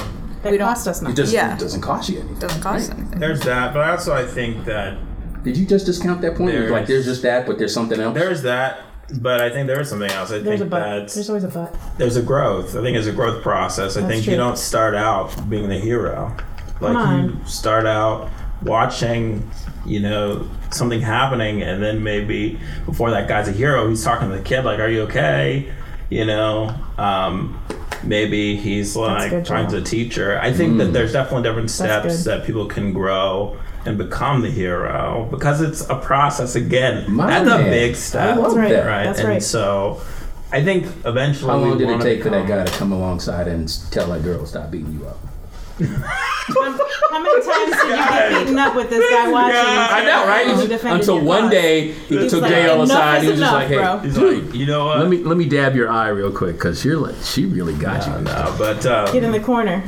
That 0.43 0.51
We 0.51 0.57
don't- 0.57 0.67
cost 0.69 0.87
us 0.87 0.99
It 1.01 1.03
nothing. 1.03 1.15
doesn't, 1.15 1.35
Yeah. 1.35 1.53
it 1.55 1.59
doesn't 1.59 1.81
cost 1.81 2.09
you 2.09 2.19
anything. 2.19 2.39
Doesn't 2.39 2.61
cost 2.61 2.89
right? 2.89 2.97
anything. 2.99 3.19
There's 3.19 3.41
that, 3.41 3.73
but 3.73 3.87
also 3.89 4.13
I 4.13 4.25
think 4.25 4.65
that 4.65 4.97
Did 5.43 5.57
you 5.57 5.65
just 5.65 5.85
discount 5.85 6.21
that 6.21 6.35
point? 6.35 6.51
There's- 6.53 6.71
like, 6.71 6.87
there's 6.87 7.05
just 7.05 7.21
that, 7.23 7.45
but 7.45 7.57
there's 7.59 7.73
something 7.73 7.99
else. 7.99 8.15
there's 8.15 8.41
that, 8.43 8.79
but 9.19 9.41
I 9.41 9.49
think 9.49 9.67
there 9.67 9.79
is 9.79 9.89
something 9.89 10.09
else. 10.11 10.31
I 10.31 10.39
There's 10.39 10.61
a 10.61 10.63
think 10.65 10.69
but. 10.71 10.79
that 10.79 11.09
There's 11.13 11.29
always 11.29 11.43
a 11.43 11.47
but. 11.49 11.75
there's 11.97 12.15
a 12.17 12.21
growth. 12.21 12.75
I 12.75 12.81
think 12.81 12.97
it's 12.97 13.07
a 13.07 13.11
growth 13.11 13.41
process. 13.43 13.97
I 13.97 14.01
That's 14.01 14.11
think 14.11 14.23
true. 14.25 14.31
you 14.33 14.37
don't 14.37 14.57
start 14.57 14.95
out 14.95 15.49
being 15.49 15.69
the 15.69 15.77
hero. 15.79 16.35
Like 16.79 16.95
on. 16.95 17.23
you 17.29 17.37
start 17.45 17.85
out 17.85 18.29
watching, 18.63 19.49
you 19.85 19.99
know, 19.99 20.47
something 20.71 21.01
happening, 21.01 21.61
and 21.61 21.81
then 21.83 22.03
maybe 22.03 22.59
before 22.85 23.11
that 23.11 23.27
guy's 23.27 23.47
a 23.47 23.51
hero, 23.51 23.87
he's 23.89 24.03
talking 24.03 24.29
to 24.29 24.37
the 24.37 24.43
kid 24.43 24.63
like, 24.65 24.79
"Are 24.79 24.89
you 24.89 25.01
okay?" 25.03 25.71
You 26.09 26.25
know, 26.25 26.75
um, 26.97 27.61
maybe 28.03 28.55
he's 28.57 28.95
like 28.95 29.45
trying 29.45 29.69
Joel. 29.69 29.81
to 29.81 29.89
teach 29.89 30.15
her. 30.15 30.39
I 30.41 30.51
think 30.51 30.77
that 30.79 30.91
there's 30.93 31.13
definitely 31.13 31.43
different 31.47 31.69
steps 31.71 32.23
that 32.25 32.45
people 32.45 32.65
can 32.65 32.93
grow 32.93 33.57
and 33.85 33.97
become 33.97 34.41
the 34.41 34.49
hero 34.49 35.27
because 35.31 35.61
it's 35.61 35.81
a 35.89 35.95
process 35.95 36.55
again. 36.55 37.11
My 37.11 37.27
That's 37.27 37.49
man. 37.49 37.61
a 37.61 37.69
big 37.69 37.91
I 37.91 37.95
step. 37.95 38.37
love 38.37 38.55
right. 38.55 38.69
that. 38.69 38.85
right? 38.85 39.03
That's 39.05 39.19
and 39.19 39.27
right. 39.29 39.43
so 39.43 40.01
I 40.51 40.63
think 40.63 40.85
eventually 41.05 41.49
How 41.51 41.57
long 41.57 41.77
did 41.77 41.89
it 41.89 42.01
take 42.01 42.23
for 42.23 42.29
that 42.29 42.47
guy 42.47 42.63
to 42.65 42.71
come 42.77 42.91
alongside 42.91 43.47
and 43.47 43.67
tell 43.91 44.07
that 44.11 44.23
girl 44.23 44.45
stop 44.45 44.69
beating 44.71 44.93
you 44.99 45.07
up? 45.07 45.17
How 45.79 47.19
many 47.19 47.41
times 47.43 47.71
did 47.71 47.89
you 47.89 47.95
get 47.95 48.39
beaten 48.39 48.59
up 48.59 48.75
with 48.75 48.89
this 48.89 49.09
guy 49.09 49.29
watching? 49.31 49.53
guy. 49.55 49.99
I 50.01 50.05
know, 50.05 50.27
right? 50.27 50.45
You 50.45 50.51
It's 50.51 50.59
just- 50.61 50.69
defended 50.71 50.99
Until 51.01 51.15
your 51.15 51.23
one 51.23 51.41
cause. 51.43 51.51
day 51.51 51.91
he 51.91 52.17
He's 52.19 52.31
took 52.31 52.41
like, 52.43 52.51
JL 52.53 52.75
"Enough 52.75 52.83
aside. 52.89 53.17
is 53.17 53.23
He 53.23 53.29
was 53.31 53.39
just 53.39 53.53
like, 53.53 53.67
"Hey, 53.67 53.75
bro." 53.77 53.97
He's 53.99 54.13
dude, 54.15 54.45
like, 54.45 54.55
you 54.55 54.65
know 54.65 54.85
what? 54.85 54.99
let 54.99 55.09
me 55.09 55.17
let 55.23 55.37
me 55.37 55.45
dab 55.49 55.75
your 55.75 55.89
eye 55.89 56.09
real 56.09 56.31
quick 56.31 56.55
because 56.55 56.83
you're 56.85 56.97
like 56.97 57.15
she 57.23 57.45
really 57.45 57.73
got 57.75 58.05
you." 58.05 58.13
No, 58.21 58.55
but 58.57 58.85
uh, 58.85 59.11
Get 59.11 59.23
in 59.23 59.31
the 59.31 59.39
corner. 59.39 59.83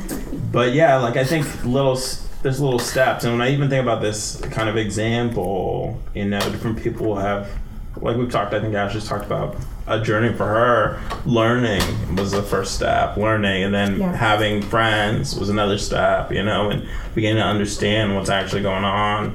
But 0.52 0.72
yeah, 0.72 0.96
like 0.96 1.16
I 1.16 1.24
think 1.24 1.46
little 1.64 1.92
s- 1.96 2.26
there's 2.44 2.60
little 2.60 2.78
steps, 2.78 3.24
and 3.24 3.32
when 3.32 3.40
I 3.40 3.50
even 3.52 3.70
think 3.70 3.82
about 3.82 4.02
this 4.02 4.38
kind 4.50 4.68
of 4.68 4.76
example, 4.76 5.98
you 6.14 6.26
know, 6.26 6.38
different 6.40 6.80
people 6.80 7.16
have, 7.16 7.48
like 7.96 8.18
we've 8.18 8.30
talked. 8.30 8.52
I 8.52 8.60
think 8.60 8.74
Ash 8.74 8.92
just 8.92 9.06
talked 9.08 9.24
about 9.24 9.56
a 9.86 9.98
journey 9.98 10.30
for 10.34 10.44
her. 10.44 11.00
Learning 11.24 11.80
was 12.16 12.32
the 12.32 12.42
first 12.42 12.74
step, 12.74 13.16
learning, 13.16 13.64
and 13.64 13.72
then 13.74 13.98
Yeah. 13.98 14.14
having 14.14 14.60
friends 14.60 15.34
was 15.34 15.48
another 15.48 15.78
step. 15.78 16.30
You 16.30 16.42
know, 16.44 16.68
and 16.68 16.86
beginning 17.14 17.42
to 17.42 17.48
understand 17.48 18.14
what's 18.14 18.28
actually 18.28 18.60
going 18.60 18.84
on. 18.84 19.32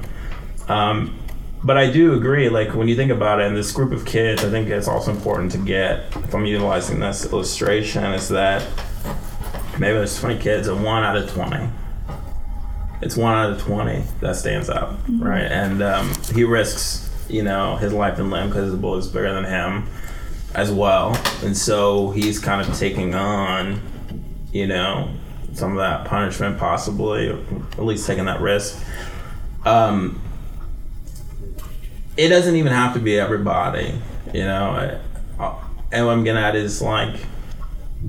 Um, 0.68 1.18
but 1.64 1.76
I 1.76 1.90
do 1.90 2.14
agree, 2.14 2.48
like 2.48 2.76
when 2.76 2.86
you 2.86 2.94
think 2.94 3.10
about 3.10 3.40
it, 3.40 3.48
and 3.48 3.56
this 3.56 3.72
group 3.72 3.90
of 3.90 4.04
kids, 4.04 4.44
I 4.44 4.50
think 4.50 4.68
it's 4.68 4.86
also 4.86 5.10
important 5.10 5.50
to 5.52 5.58
get, 5.58 6.04
if 6.14 6.32
I'm 6.32 6.46
utilizing 6.46 7.00
this 7.00 7.26
illustration, 7.32 8.04
is 8.14 8.28
that 8.28 8.62
maybe 9.80 9.94
there's 9.98 10.16
20 10.20 10.38
kids 10.38 10.68
and 10.68 10.84
one 10.84 11.02
out 11.02 11.16
of 11.16 11.28
20 11.32 11.68
it's 13.02 13.16
one 13.16 13.34
out 13.34 13.50
of 13.50 13.60
20 13.60 14.02
that 14.20 14.36
stands 14.36 14.70
out 14.70 14.96
right? 15.18 15.42
And 15.42 15.82
um, 15.82 16.12
he 16.34 16.44
risks 16.44 17.08
you 17.28 17.42
know 17.42 17.76
his 17.76 17.92
life 17.92 18.18
and 18.18 18.30
limb 18.30 18.48
because 18.48 18.70
the 18.70 18.76
bullet's 18.76 19.06
bigger 19.06 19.32
than 19.32 19.44
him 19.44 19.86
as 20.54 20.72
well. 20.72 21.14
And 21.44 21.56
so 21.56 22.10
he's 22.10 22.38
kind 22.38 22.60
of 22.60 22.76
taking 22.76 23.14
on 23.14 23.80
you 24.52 24.66
know 24.66 25.10
some 25.52 25.72
of 25.72 25.78
that 25.78 26.06
punishment 26.06 26.58
possibly 26.58 27.28
or 27.28 27.38
at 27.72 27.84
least 27.84 28.06
taking 28.06 28.26
that 28.26 28.40
risk. 28.40 28.82
Um, 29.64 30.20
it 32.16 32.28
doesn't 32.28 32.56
even 32.56 32.72
have 32.72 32.94
to 32.94 33.00
be 33.00 33.18
everybody 33.18 33.94
you 34.32 34.44
know? 34.44 35.00
I, 35.38 35.56
and 35.92 36.06
what 36.06 36.12
i'm 36.12 36.24
getting 36.24 36.42
at 36.42 36.54
is 36.54 36.80
like 36.80 37.16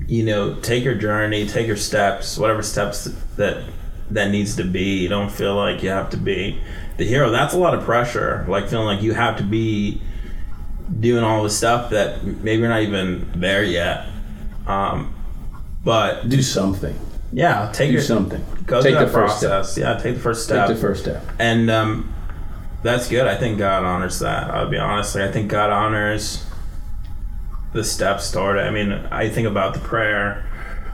you 0.06 0.24
know, 0.24 0.54
take 0.60 0.84
your 0.84 0.94
journey, 0.94 1.46
take 1.46 1.66
your 1.66 1.76
steps, 1.76 2.38
whatever 2.38 2.62
steps 2.62 3.04
that 3.36 3.64
that 4.14 4.30
needs 4.30 4.56
to 4.56 4.64
be. 4.64 4.98
You 5.02 5.08
don't 5.08 5.30
feel 5.30 5.54
like 5.56 5.82
you 5.82 5.88
have 5.90 6.10
to 6.10 6.16
be 6.16 6.60
the 6.96 7.04
hero. 7.04 7.30
That's 7.30 7.54
a 7.54 7.58
lot 7.58 7.74
of 7.74 7.84
pressure. 7.84 8.44
Like 8.48 8.68
feeling 8.68 8.86
like 8.86 9.02
you 9.02 9.12
have 9.14 9.36
to 9.38 9.42
be 9.42 10.00
doing 11.00 11.24
all 11.24 11.42
the 11.42 11.50
stuff 11.50 11.90
that 11.90 12.22
maybe 12.24 12.60
you're 12.60 12.68
not 12.68 12.82
even 12.82 13.30
there 13.34 13.64
yet. 13.64 14.06
Um, 14.66 15.14
but 15.84 16.28
Do 16.28 16.42
something. 16.42 16.96
yeah, 17.32 17.70
take 17.74 17.88
Do 17.88 17.94
your 17.94 18.02
something. 18.02 18.44
Go 18.66 18.80
Take 18.82 18.98
the 18.98 19.08
first 19.08 19.38
step. 19.38 19.50
process. 19.50 19.78
Yeah, 19.78 19.94
take 19.98 20.14
the 20.14 20.20
first 20.20 20.44
step. 20.44 20.68
Take 20.68 20.76
the 20.76 20.80
first 20.82 21.02
step. 21.02 21.24
And 21.38 21.70
um, 21.70 22.14
that's 22.82 23.08
good. 23.08 23.26
I 23.26 23.36
think 23.36 23.58
God 23.58 23.82
honors 23.84 24.18
that. 24.20 24.50
I'll 24.50 24.68
be 24.68 24.78
honest. 24.78 25.14
Like, 25.16 25.24
I 25.28 25.32
think 25.32 25.50
God 25.50 25.70
honors 25.70 26.44
the 27.72 27.82
steps 27.82 28.30
toward 28.30 28.58
it. 28.58 28.60
I 28.60 28.70
mean, 28.70 28.92
I 28.92 29.28
think 29.28 29.48
about 29.48 29.74
the 29.74 29.80
prayer 29.80 30.44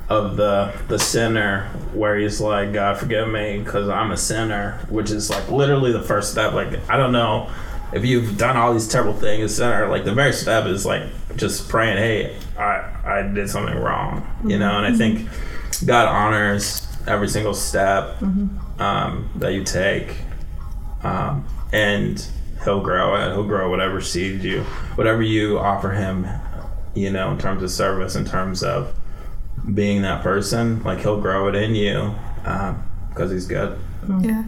of 0.08 0.36
the 0.36 0.74
the 0.88 0.98
sinner 0.98 1.66
where 1.92 2.16
he's 2.16 2.40
like, 2.40 2.72
God 2.72 2.98
forgive 2.98 3.28
me 3.28 3.58
because 3.58 3.88
I'm 3.88 4.10
a 4.10 4.16
sinner, 4.16 4.80
which 4.88 5.10
is 5.10 5.30
like 5.30 5.50
literally 5.50 5.92
the 5.92 6.02
first 6.02 6.30
step. 6.30 6.54
Like, 6.54 6.88
I 6.88 6.96
don't 6.96 7.12
know 7.12 7.50
if 7.92 8.04
you've 8.04 8.36
done 8.36 8.56
all 8.56 8.72
these 8.72 8.88
terrible 8.88 9.14
things, 9.14 9.54
sinner. 9.54 9.88
Like 9.88 10.04
the 10.04 10.14
very 10.14 10.32
step 10.32 10.66
is 10.66 10.86
like 10.86 11.02
just 11.36 11.68
praying, 11.68 11.98
Hey, 11.98 12.36
I 12.58 12.90
I 13.04 13.22
did 13.22 13.50
something 13.50 13.76
wrong, 13.76 14.26
you 14.44 14.58
know. 14.58 14.78
And 14.78 14.86
I 14.86 14.96
think 14.96 15.28
God 15.84 16.08
honors 16.08 16.86
every 17.06 17.28
single 17.28 17.54
step 17.54 18.20
um, 18.78 19.30
that 19.36 19.52
you 19.52 19.64
take, 19.64 20.16
um, 21.02 21.46
and 21.72 22.26
He'll 22.64 22.80
grow 22.80 23.14
it. 23.14 23.32
He'll 23.32 23.46
grow 23.46 23.70
whatever 23.70 24.00
seed 24.00 24.42
you, 24.42 24.62
whatever 24.96 25.22
you 25.22 25.58
offer 25.58 25.92
Him, 25.92 26.26
you 26.94 27.10
know, 27.10 27.30
in 27.30 27.38
terms 27.38 27.62
of 27.62 27.70
service, 27.70 28.16
in 28.16 28.24
terms 28.24 28.62
of 28.62 28.94
being 29.74 30.02
that 30.02 30.22
person. 30.22 30.82
Like 30.82 31.00
He'll 31.00 31.20
grow 31.20 31.48
it 31.48 31.54
in 31.54 31.74
you 31.74 32.14
uh, 32.44 32.74
because 33.10 33.30
He's 33.30 33.46
good. 33.46 33.78
Mm. 34.06 34.24
Yeah. 34.24 34.44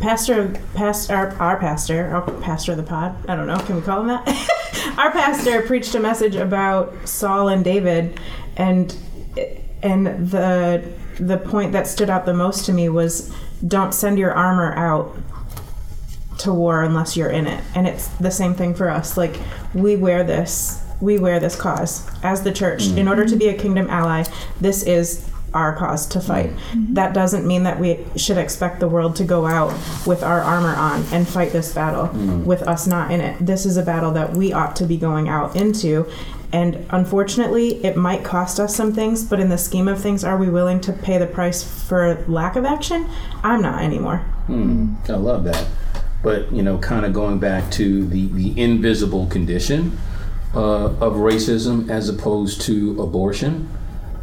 pastor, 0.00 0.54
past 0.74 1.10
our, 1.10 1.30
our 1.36 1.58
pastor, 1.58 2.08
our 2.14 2.22
pastor 2.40 2.72
of 2.72 2.78
the 2.78 2.82
pod. 2.84 3.14
I 3.28 3.36
don't 3.36 3.46
know. 3.46 3.58
Can 3.58 3.76
we 3.76 3.82
call 3.82 4.00
him 4.00 4.08
that? 4.08 4.94
our 4.98 5.10
pastor 5.12 5.62
preached 5.62 5.94
a 5.94 6.00
message 6.00 6.34
about 6.34 7.08
Saul 7.08 7.48
and 7.48 7.64
David, 7.64 8.18
and 8.56 8.96
and 9.82 10.06
the 10.30 10.92
the 11.20 11.38
point 11.38 11.72
that 11.72 11.86
stood 11.86 12.10
out 12.10 12.24
the 12.24 12.34
most 12.34 12.64
to 12.66 12.72
me 12.72 12.88
was 12.88 13.32
don't 13.66 13.92
send 13.92 14.18
your 14.18 14.32
armor 14.32 14.72
out 14.74 15.16
to 16.38 16.52
war 16.52 16.82
unless 16.82 17.16
you're 17.16 17.30
in 17.30 17.46
it. 17.46 17.62
And 17.74 17.86
it's 17.86 18.08
the 18.08 18.30
same 18.30 18.54
thing 18.54 18.74
for 18.74 18.88
us. 18.88 19.16
Like 19.16 19.36
we 19.74 19.96
wear 19.96 20.24
this, 20.24 20.81
we 21.02 21.18
wear 21.18 21.40
this 21.40 21.56
cause 21.56 22.08
as 22.22 22.42
the 22.42 22.52
church. 22.52 22.86
In 22.86 23.08
order 23.08 23.26
to 23.26 23.36
be 23.36 23.48
a 23.48 23.54
kingdom 23.54 23.90
ally, 23.90 24.24
this 24.60 24.84
is 24.84 25.28
our 25.52 25.76
cause 25.76 26.06
to 26.06 26.20
fight. 26.20 26.50
Mm-hmm. 26.50 26.94
That 26.94 27.12
doesn't 27.12 27.46
mean 27.46 27.64
that 27.64 27.78
we 27.78 27.98
should 28.16 28.38
expect 28.38 28.80
the 28.80 28.88
world 28.88 29.16
to 29.16 29.24
go 29.24 29.46
out 29.46 29.72
with 30.06 30.22
our 30.22 30.40
armor 30.40 30.74
on 30.74 31.04
and 31.12 31.28
fight 31.28 31.52
this 31.52 31.74
battle 31.74 32.06
mm. 32.08 32.44
with 32.44 32.62
us 32.62 32.86
not 32.86 33.10
in 33.10 33.20
it. 33.20 33.44
This 33.44 33.66
is 33.66 33.76
a 33.76 33.82
battle 33.82 34.12
that 34.12 34.32
we 34.32 34.52
ought 34.52 34.76
to 34.76 34.86
be 34.86 34.96
going 34.96 35.28
out 35.28 35.56
into. 35.56 36.10
And 36.52 36.86
unfortunately, 36.90 37.84
it 37.84 37.96
might 37.96 38.24
cost 38.24 38.60
us 38.60 38.74
some 38.74 38.92
things, 38.92 39.24
but 39.24 39.40
in 39.40 39.48
the 39.48 39.58
scheme 39.58 39.88
of 39.88 40.00
things, 40.00 40.22
are 40.22 40.36
we 40.36 40.48
willing 40.48 40.80
to 40.82 40.92
pay 40.92 41.18
the 41.18 41.26
price 41.26 41.62
for 41.62 42.24
lack 42.28 42.56
of 42.56 42.64
action? 42.64 43.08
I'm 43.42 43.60
not 43.60 43.82
anymore. 43.82 44.18
Hmm. 44.46 44.94
I 45.08 45.14
love 45.14 45.44
that. 45.44 45.66
But 46.22 46.52
you 46.52 46.62
know, 46.62 46.78
kind 46.78 47.04
of 47.04 47.12
going 47.12 47.40
back 47.40 47.70
to 47.72 48.06
the 48.06 48.28
the 48.28 48.58
invisible 48.60 49.26
condition 49.26 49.98
uh, 50.54 50.86
of 51.00 51.14
racism 51.14 51.88
as 51.90 52.08
opposed 52.08 52.60
to 52.62 53.00
abortion. 53.00 53.68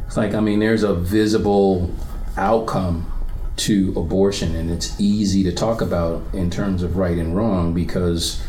It's 0.07 0.17
like 0.17 0.33
I 0.33 0.39
mean, 0.39 0.59
there's 0.59 0.83
a 0.83 0.93
visible 0.93 1.93
outcome 2.37 3.11
to 3.57 3.93
abortion, 3.97 4.55
and 4.55 4.71
it's 4.71 4.99
easy 4.99 5.43
to 5.43 5.51
talk 5.51 5.81
about 5.81 6.23
in 6.33 6.49
terms 6.49 6.81
of 6.81 6.97
right 6.97 7.17
and 7.17 7.35
wrong 7.35 7.73
because, 7.73 8.41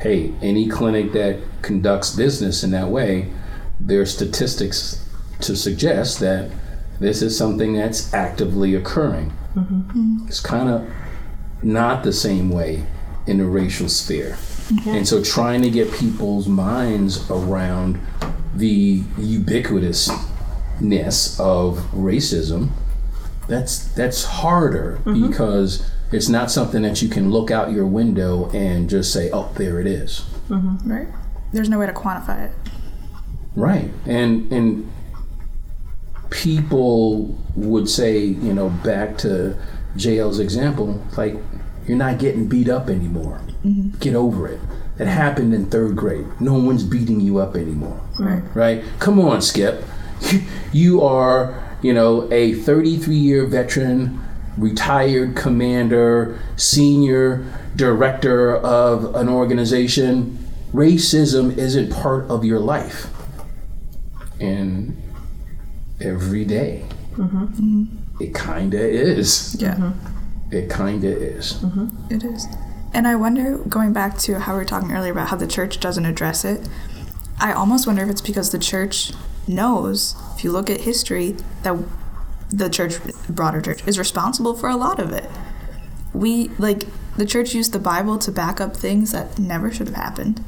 hey, 0.00 0.32
any 0.40 0.68
clinic 0.68 1.12
that 1.12 1.40
conducts 1.62 2.14
business 2.14 2.64
in 2.64 2.70
that 2.70 2.88
way, 2.88 3.30
there 3.78 4.00
are 4.00 4.06
statistics 4.06 5.06
to 5.40 5.54
suggest 5.54 6.20
that 6.20 6.50
this 7.00 7.20
is 7.20 7.36
something 7.36 7.74
that's 7.74 8.12
actively 8.14 8.74
occurring. 8.74 9.32
It's 10.26 10.40
kind 10.40 10.68
of 10.68 10.88
not 11.62 12.02
the 12.04 12.12
same 12.12 12.50
way 12.50 12.86
in 13.26 13.38
the 13.38 13.44
racial 13.44 13.88
sphere. 13.88 14.36
And 14.86 15.06
so 15.06 15.22
trying 15.22 15.62
to 15.62 15.70
get 15.70 15.92
people's 15.92 16.48
minds 16.48 17.30
around 17.30 18.00
the 18.54 19.00
ubiquitousness 19.00 21.40
of 21.40 21.78
racism, 21.92 22.70
that's 23.46 23.92
that's 23.94 24.24
harder 24.24 25.00
mm-hmm. 25.04 25.28
because 25.28 25.90
it's 26.12 26.28
not 26.28 26.50
something 26.50 26.82
that 26.82 27.02
you 27.02 27.08
can 27.08 27.30
look 27.30 27.50
out 27.50 27.72
your 27.72 27.86
window 27.86 28.50
and 28.50 28.88
just 28.88 29.12
say, 29.12 29.30
"Oh, 29.32 29.52
there 29.56 29.80
it 29.80 29.86
is." 29.86 30.24
Mm-hmm. 30.48 30.90
Right. 30.90 31.08
There's 31.52 31.68
no 31.68 31.78
way 31.78 31.86
to 31.86 31.92
quantify 31.92 32.48
it. 32.48 32.52
Right. 33.54 33.90
And 34.06 34.50
and 34.52 34.90
people 36.30 37.38
would 37.54 37.88
say, 37.88 38.18
you 38.18 38.52
know, 38.52 38.68
back 38.68 39.16
to 39.18 39.56
JL's 39.96 40.40
example, 40.40 41.02
like 41.16 41.36
you're 41.86 41.98
not 41.98 42.18
getting 42.18 42.48
beat 42.48 42.68
up 42.68 42.88
anymore. 42.88 43.40
Mm-hmm. 43.64 43.98
Get 43.98 44.14
over 44.14 44.46
it. 44.48 44.60
It 44.98 45.06
happened 45.06 45.54
in 45.54 45.66
third 45.66 45.96
grade. 45.96 46.26
No 46.40 46.54
one's 46.54 46.84
beating 46.84 47.20
you 47.20 47.38
up 47.38 47.56
anymore. 47.56 48.00
Right. 48.18 48.42
Right? 48.54 48.84
Come 48.98 49.20
on, 49.20 49.42
Skip. 49.42 49.84
You 50.72 51.02
are, 51.02 51.76
you 51.82 51.94
know, 51.94 52.28
a 52.32 52.54
33 52.54 53.14
year 53.14 53.46
veteran, 53.46 54.20
retired 54.58 55.36
commander, 55.36 56.40
senior 56.56 57.46
director 57.76 58.56
of 58.56 59.14
an 59.14 59.28
organization. 59.28 60.36
Racism 60.72 61.56
isn't 61.56 61.92
part 61.92 62.28
of 62.28 62.44
your 62.44 62.58
life. 62.58 63.06
And 64.40 65.00
every 66.00 66.44
day, 66.44 66.84
mm-hmm. 67.12 67.84
it 68.20 68.34
kinda 68.34 68.80
is. 68.80 69.56
Yeah. 69.60 69.92
It 70.50 70.72
kinda 70.72 71.06
is. 71.06 71.52
Mm-hmm. 71.54 72.12
It 72.12 72.24
is. 72.24 72.46
And 72.94 73.08
I 73.08 73.16
wonder, 73.16 73.58
going 73.58 73.92
back 73.92 74.16
to 74.18 74.38
how 74.38 74.52
we 74.52 74.60
were 74.60 74.64
talking 74.64 74.92
earlier 74.92 75.10
about 75.10 75.28
how 75.28 75.36
the 75.36 75.48
church 75.48 75.80
doesn't 75.80 76.06
address 76.06 76.44
it, 76.44 76.68
I 77.40 77.52
almost 77.52 77.88
wonder 77.88 78.04
if 78.04 78.08
it's 78.08 78.20
because 78.20 78.52
the 78.52 78.58
church 78.58 79.12
knows, 79.48 80.14
if 80.36 80.44
you 80.44 80.52
look 80.52 80.70
at 80.70 80.82
history, 80.82 81.36
that 81.64 81.76
the 82.50 82.70
church, 82.70 82.94
broader 83.28 83.60
church, 83.60 83.84
is 83.86 83.98
responsible 83.98 84.54
for 84.54 84.68
a 84.68 84.76
lot 84.76 85.00
of 85.00 85.12
it. 85.12 85.28
We, 86.12 86.50
like, 86.56 86.84
the 87.16 87.26
church 87.26 87.52
used 87.52 87.72
the 87.72 87.80
Bible 87.80 88.16
to 88.18 88.30
back 88.30 88.60
up 88.60 88.76
things 88.76 89.10
that 89.10 89.40
never 89.40 89.72
should 89.72 89.88
have 89.88 89.96
happened. 89.96 90.44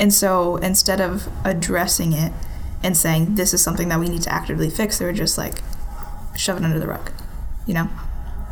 And 0.00 0.12
so 0.12 0.56
instead 0.56 1.00
of 1.00 1.28
addressing 1.44 2.12
it 2.12 2.32
and 2.82 2.96
saying 2.96 3.36
this 3.36 3.54
is 3.54 3.62
something 3.62 3.88
that 3.88 4.00
we 4.00 4.08
need 4.08 4.22
to 4.22 4.32
actively 4.32 4.68
fix, 4.68 4.98
they 4.98 5.04
were 5.04 5.12
just 5.12 5.38
like, 5.38 5.62
shove 6.36 6.58
it 6.58 6.64
under 6.64 6.80
the 6.80 6.88
rug, 6.88 7.12
you 7.66 7.74
know? 7.74 7.88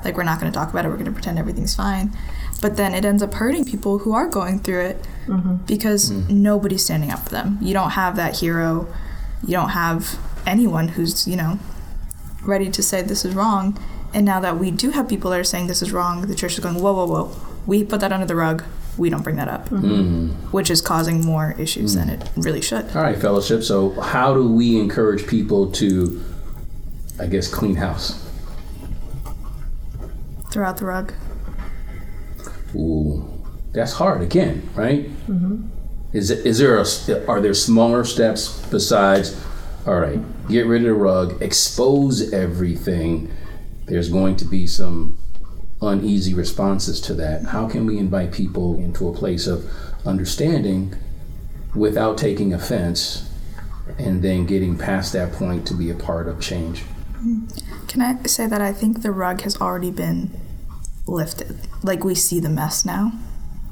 Like, 0.05 0.17
we're 0.17 0.23
not 0.23 0.39
going 0.39 0.53
to 0.53 0.57
talk 0.57 0.71
about 0.71 0.85
it, 0.85 0.89
we're 0.89 0.95
going 0.95 1.07
to 1.07 1.13
pretend 1.13 1.41
everything's 1.41 1.75
fine. 1.75 2.17
But 2.61 2.77
then 2.77 2.95
it 2.95 3.05
ends 3.05 3.23
up 3.23 3.35
hurting 3.35 3.65
people 3.65 3.99
who 3.99 4.13
are 4.13 4.29
going 4.29 4.61
through 4.61 4.87
it 4.87 5.07
mm-hmm. 5.27 5.57
because 5.67 6.11
mm. 6.11 6.29
nobody's 6.31 6.85
standing 6.85 7.11
up 7.11 7.21
for 7.21 7.31
them. 7.31 7.59
You 7.61 7.75
don't 7.75 7.91
have 7.91 8.17
that 8.17 8.39
hero, 8.39 8.87
you 9.43 9.53
don't 9.53 9.71
have 9.71 10.19
anyone 10.47 10.89
who's, 10.89 11.27
you 11.29 11.37
know, 11.37 11.59
ready 12.43 12.71
to 12.71 12.83
say 12.83 13.03
this 13.03 13.25
is 13.25 13.35
wrong. 13.35 13.79
And 14.15 14.25
now 14.25 14.41
that 14.41 14.59
we 14.59 14.71
do 14.71 14.91
have 14.91 15.09
people 15.09 15.31
that 15.33 15.41
are 15.41 15.45
saying 15.45 15.67
this 15.67 15.83
is 15.83 15.93
wrong, 15.93 16.23
the 16.23 16.35
church 16.35 16.55
is 16.55 16.61
going, 16.61 16.77
whoa, 16.77 16.93
whoa, 16.93 17.07
whoa. 17.07 17.37
We 17.67 17.85
put 17.85 18.01
that 18.01 18.13
under 18.13 18.27
the 18.27 18.37
rug. 18.37 18.65
We 18.97 19.11
don't 19.11 19.23
bring 19.23 19.37
that 19.37 19.49
up, 19.49 19.69
mm-hmm. 19.69 20.31
mm. 20.31 20.31
which 20.53 20.71
is 20.71 20.81
causing 20.81 21.25
more 21.25 21.55
issues 21.59 21.95
than 21.95 22.09
mm. 22.09 22.23
it 22.23 22.31
really 22.37 22.63
should. 22.63 22.87
All 22.97 23.03
right, 23.03 23.19
fellowship. 23.19 23.63
So, 23.63 23.91
how 24.01 24.33
do 24.33 24.51
we 24.51 24.81
encourage 24.81 25.27
people 25.27 25.71
to, 25.73 26.25
I 27.21 27.27
guess, 27.27 27.47
clean 27.47 27.77
house? 27.77 28.23
Throw 30.51 30.65
out 30.65 30.79
the 30.79 30.87
rug. 30.87 31.13
Ooh, 32.77 33.43
that's 33.73 33.95
hard 33.95 34.23
again, 34.23 34.69
right? 34.75 35.09
Mm-hmm. 35.27 35.69
Is 36.13 36.31
it, 36.31 36.47
is 36.47 36.59
there 36.59 36.79
a 36.79 37.27
are 37.27 37.41
there 37.41 37.55
smaller 37.55 38.05
steps 38.05 38.65
besides? 38.71 39.43
All 39.87 40.01
right, 40.01 40.21
get 40.49 40.67
rid 40.67 40.83
of 40.83 40.89
the 40.89 40.95
rug, 40.95 41.41
expose 41.41 42.33
everything. 42.33 43.31
There's 43.87 44.09
going 44.09 44.37
to 44.37 44.45
be 44.45 44.67
some 44.67 45.19
uneasy 45.81 46.35
responses 46.35 47.01
to 47.03 47.15
that. 47.15 47.45
How 47.45 47.69
can 47.69 47.87
we 47.87 47.99
invite 47.99 48.33
people 48.33 48.75
into 48.77 49.09
a 49.09 49.13
place 49.13 49.47
of 49.47 49.71
understanding 50.05 50.95
without 51.75 52.19
taking 52.19 52.53
offense, 52.53 53.31
and 53.99 54.23
then 54.23 54.47
getting 54.47 54.77
past 54.77 55.13
that 55.13 55.33
point 55.33 55.67
to 55.69 55.75
be 55.75 55.91
a 55.91 55.95
part 55.95 56.27
of 56.29 56.41
change? 56.41 56.83
Can 57.87 58.01
I 58.01 58.23
say 58.25 58.47
that 58.47 58.61
I 58.61 58.73
think 58.73 59.03
the 59.03 59.13
rug 59.13 59.43
has 59.43 59.57
already 59.61 59.91
been 59.91 60.31
lifted? 61.07 61.57
Like 61.83 62.05
we 62.05 62.15
see 62.15 62.41
the 62.41 62.49
mess 62.51 62.85
now. 62.85 63.13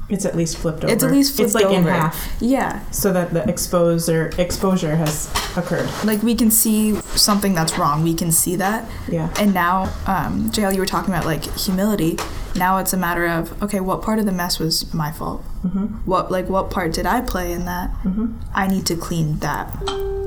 It's 0.07 0.23
at 0.23 0.35
least 0.35 0.57
flipped 0.57 0.83
over. 0.83 0.93
It's 0.93 1.03
at 1.03 1.09
least 1.09 1.35
flipped 1.35 1.47
It's 1.47 1.55
like 1.55 1.73
in 1.73 1.81
half, 1.83 2.31
Yeah, 2.39 2.87
so 2.91 3.11
that 3.11 3.33
the 3.33 3.43
exposure 3.49 4.29
exposure 4.37 4.95
has 4.95 5.27
occurred. 5.57 5.89
like 6.03 6.21
we 6.21 6.35
can 6.35 6.51
see 6.51 6.93
something 7.15 7.55
that's 7.55 7.75
wrong. 7.79 8.03
We 8.03 8.13
can 8.13 8.31
see 8.31 8.55
that. 8.57 8.87
Yeah. 9.09 9.33
And 9.39 9.51
now, 9.55 9.91
um, 10.05 10.51
JL, 10.51 10.73
you 10.75 10.79
were 10.79 10.85
talking 10.85 11.11
about 11.11 11.25
like 11.25 11.43
humility. 11.57 12.19
Now 12.55 12.77
it's 12.77 12.93
a 12.93 12.97
matter 12.97 13.25
of 13.25 13.59
okay, 13.63 13.79
what 13.79 14.03
part 14.03 14.19
of 14.19 14.27
the 14.27 14.31
mess 14.31 14.59
was 14.59 14.93
my 14.93 15.11
fault? 15.11 15.43
Mm-hmm. 15.63 15.85
What 16.05 16.29
like 16.31 16.49
what 16.49 16.69
part 16.69 16.93
did 16.93 17.07
I 17.07 17.21
play 17.21 17.51
in 17.51 17.65
that? 17.65 17.89
Mm-hmm. 18.03 18.35
I 18.53 18.67
need 18.67 18.85
to 18.85 18.95
clean 18.95 19.39
that, 19.39 19.75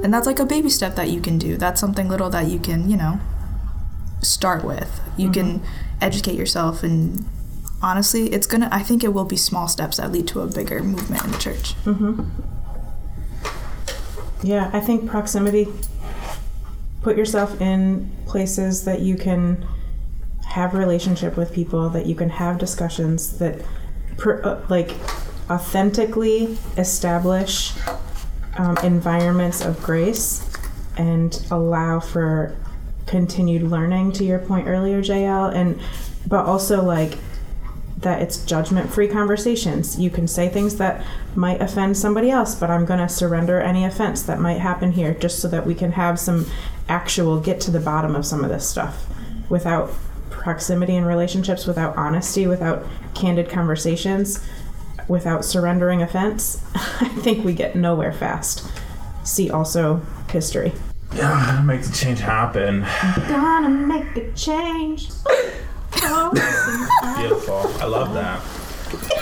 and 0.03 0.13
that's 0.13 0.27
like 0.27 0.41
a 0.41 0.45
baby 0.45 0.71
step 0.71 0.97
that 0.97 1.09
you 1.09 1.21
can 1.21 1.39
do. 1.39 1.57
That's 1.57 1.81
something 1.81 2.09
little 2.09 2.31
that 2.31 2.49
you 2.49 2.59
can 2.59 2.91
you 2.91 2.97
know 2.97 3.21
start 4.23 4.65
with. 4.65 5.01
You 5.17 5.31
can 5.31 5.63
educate 6.01 6.35
yourself, 6.37 6.83
and 6.83 7.25
honestly, 7.83 8.33
it's 8.33 8.47
gonna. 8.47 8.69
I 8.73 8.83
think 8.83 9.05
it 9.05 9.13
will 9.13 9.25
be 9.25 9.37
small 9.37 9.69
steps 9.69 9.97
that 9.99 10.13
lead 10.13 10.27
to 10.29 10.41
a 10.41 10.47
bigger 10.47 10.83
movement 10.83 11.25
in 11.25 11.33
the 11.33 11.39
church. 11.39 11.75
Yeah, 14.43 14.71
I 14.73 14.81
think 14.81 15.09
proximity. 15.09 15.69
Put 17.03 17.17
yourself 17.17 17.61
in 17.61 18.11
places 18.27 18.85
that 18.85 19.01
you 19.01 19.17
can 19.17 19.67
have 20.47 20.75
relationship 20.75 21.37
with 21.37 21.53
people, 21.53 21.89
that 21.91 22.07
you 22.07 22.15
can 22.15 22.31
have 22.31 22.59
discussions, 22.59 23.39
that 23.39 23.61
per, 24.17 24.43
uh, 24.43 24.65
like 24.69 24.95
authentically 25.51 26.59
establish 26.77 27.73
um, 28.57 28.77
environments 28.83 29.65
of 29.65 29.83
grace 29.83 30.51
and 30.97 31.47
allow 31.51 32.01
for 32.01 32.57
continued 33.09 33.63
learning. 33.63 34.13
To 34.13 34.25
your 34.25 34.39
point 34.39 34.69
earlier, 34.69 35.03
JL, 35.03 35.53
and 35.55 35.81
but 36.27 36.45
also 36.45 36.83
like 36.83 37.19
that 37.99 38.23
it's 38.23 38.45
judgment 38.45 38.91
free 38.91 39.09
conversations. 39.09 39.99
You 39.99 40.11
can 40.11 40.29
say 40.29 40.49
things 40.49 40.77
that 40.77 41.05
might 41.35 41.61
offend 41.61 41.97
somebody 41.97 42.31
else, 42.31 42.55
but 42.55 42.71
I'm 42.71 42.85
going 42.85 43.01
to 43.01 43.09
surrender 43.09 43.61
any 43.61 43.85
offense 43.85 44.23
that 44.23 44.39
might 44.39 44.61
happen 44.61 44.93
here 44.93 45.15
just 45.15 45.41
so 45.41 45.49
that 45.49 45.67
we 45.67 45.75
can 45.75 45.93
have 45.93 46.21
some 46.21 46.47
actual 46.89 47.41
get 47.41 47.61
to 47.63 47.71
the 47.71 47.81
bottom 47.81 48.15
of 48.15 48.25
some 48.25 48.45
of 48.45 48.51
this 48.51 48.69
stuff 48.69 49.07
without 49.49 49.91
proximity 50.31 50.95
in 50.95 51.05
relationships, 51.05 51.67
without 51.67 51.97
honesty, 51.97 52.47
without 52.47 52.87
candid 53.15 53.49
conversations, 53.49 54.47
without 55.09 55.45
surrendering 55.45 56.01
offense. 56.01 56.63
I 56.75 57.09
think 57.09 57.45
we 57.45 57.53
get 57.53 57.75
nowhere 57.75 58.13
fast. 58.13 58.71
See 59.25 59.51
also 59.51 60.03
history. 60.31 60.73
Yeah, 61.15 61.63
make 61.65 61.83
the 61.83 61.93
change 61.93 62.21
happen. 62.21 62.85
I'm 62.85 63.29
Gonna 63.29 63.69
make 63.69 64.17
a 64.17 64.33
change. 64.33 65.09
Beautiful. 65.93 67.63
I 67.81 67.87
love 67.87 68.15
that. 68.15 68.41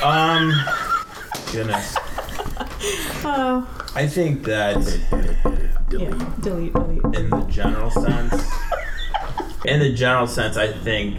Um, 0.03 0.53
goodness. 1.51 1.95
Oh, 3.23 3.67
I 3.95 4.05
think 4.07 4.43
that 4.43 4.77
yeah. 5.91 6.09
Delete, 6.41 6.73
delete. 6.73 7.03
in 7.15 7.29
the 7.29 7.45
general 7.49 7.89
sense, 7.89 8.43
in 9.65 9.79
the 9.79 9.93
general 9.93 10.27
sense, 10.27 10.57
I 10.57 10.71
think 10.71 11.17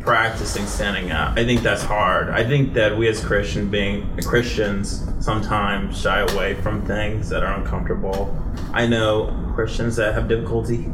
practicing 0.00 0.66
standing 0.66 1.10
up. 1.12 1.36
I 1.36 1.44
think 1.44 1.62
that's 1.62 1.82
hard. 1.82 2.30
I 2.30 2.42
think 2.42 2.72
that 2.74 2.96
we 2.96 3.08
as 3.08 3.22
Christian 3.22 3.68
being 3.68 4.08
Christians 4.22 5.06
sometimes 5.20 6.00
shy 6.00 6.20
away 6.20 6.54
from 6.54 6.84
things 6.86 7.28
that 7.28 7.42
are 7.42 7.54
uncomfortable. 7.54 8.34
I 8.72 8.86
know 8.86 9.47
Christians 9.58 9.96
that 9.96 10.14
have 10.14 10.28
difficulty 10.28 10.84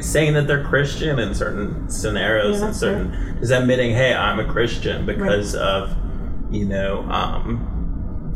saying 0.00 0.32
that 0.32 0.46
they're 0.46 0.64
Christian 0.64 1.18
in 1.18 1.34
certain 1.34 1.86
scenarios 1.90 2.60
Yeah, 2.60 2.68
and 2.68 2.74
certain 2.74 3.12
is 3.42 3.50
admitting, 3.50 3.90
hey, 3.90 4.14
I'm 4.14 4.40
a 4.40 4.50
Christian 4.50 5.04
because 5.04 5.54
of 5.54 5.94
you 6.50 6.64
know 6.64 7.02
um, 7.10 8.32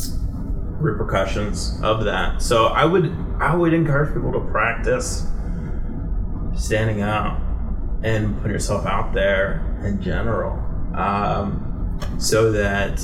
repercussions 0.79 1.81
of 1.83 2.05
that. 2.05 2.43
So 2.43 2.67
I 2.67 2.85
would 2.85 3.07
I 3.41 3.57
would 3.57 3.73
encourage 3.73 4.13
people 4.13 4.33
to 4.33 4.41
practice 4.51 5.27
standing 6.55 7.01
out 7.01 7.41
and 8.03 8.37
putting 8.43 8.53
yourself 8.53 8.85
out 8.85 9.15
there 9.15 9.81
in 9.83 10.03
general, 10.03 10.53
um, 10.95 11.99
so 12.19 12.53
that 12.53 13.01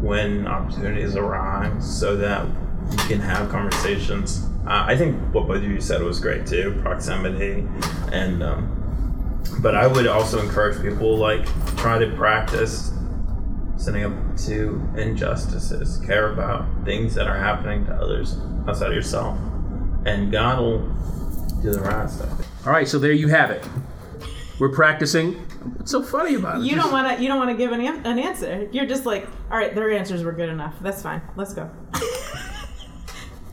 when 0.00 0.46
opportunities 0.46 1.14
arise, 1.14 2.00
so 2.00 2.16
that 2.16 2.46
you 2.90 2.96
can 3.06 3.20
have 3.20 3.50
conversations. 3.50 4.48
Uh, 4.66 4.84
I 4.86 4.96
think 4.96 5.16
what 5.34 5.48
both 5.48 5.56
of 5.56 5.64
you 5.64 5.80
said 5.80 6.02
was 6.02 6.20
great 6.20 6.46
too, 6.46 6.78
proximity, 6.82 7.66
and 8.12 8.42
um, 8.42 9.42
but 9.60 9.74
I 9.74 9.88
would 9.88 10.06
also 10.06 10.40
encourage 10.40 10.80
people 10.80 11.16
like 11.16 11.44
try 11.76 11.98
to 11.98 12.14
practice 12.14 12.92
standing 13.76 14.04
up 14.04 14.36
to 14.36 14.80
injustices, 14.96 15.98
care 16.06 16.30
about 16.32 16.66
things 16.84 17.14
that 17.16 17.26
are 17.26 17.36
happening 17.36 17.84
to 17.86 17.92
others 17.94 18.38
outside 18.68 18.90
of 18.90 18.94
yourself, 18.94 19.36
and 20.06 20.30
God 20.30 20.60
will 20.60 20.78
do 21.60 21.72
the 21.72 21.80
rest. 21.80 22.22
All 22.64 22.72
right, 22.72 22.86
so 22.86 23.00
there 23.00 23.12
you 23.12 23.26
have 23.28 23.50
it. 23.50 23.68
We're 24.60 24.68
practicing. 24.68 25.34
What's 25.76 25.90
so 25.90 26.04
funny 26.04 26.36
about 26.36 26.60
it? 26.60 26.66
You 26.66 26.76
don't 26.76 26.92
want 26.92 27.16
to. 27.16 27.20
You 27.20 27.28
don't 27.28 27.38
want 27.38 27.50
to 27.50 27.56
give 27.56 27.72
an, 27.72 27.80
an 27.80 28.06
an 28.06 28.18
answer. 28.20 28.68
You're 28.70 28.86
just 28.86 29.06
like, 29.06 29.26
all 29.50 29.58
right, 29.58 29.74
their 29.74 29.90
answers 29.90 30.22
were 30.22 30.32
good 30.32 30.50
enough. 30.50 30.76
That's 30.80 31.02
fine. 31.02 31.20
Let's 31.34 31.52
go. 31.52 31.68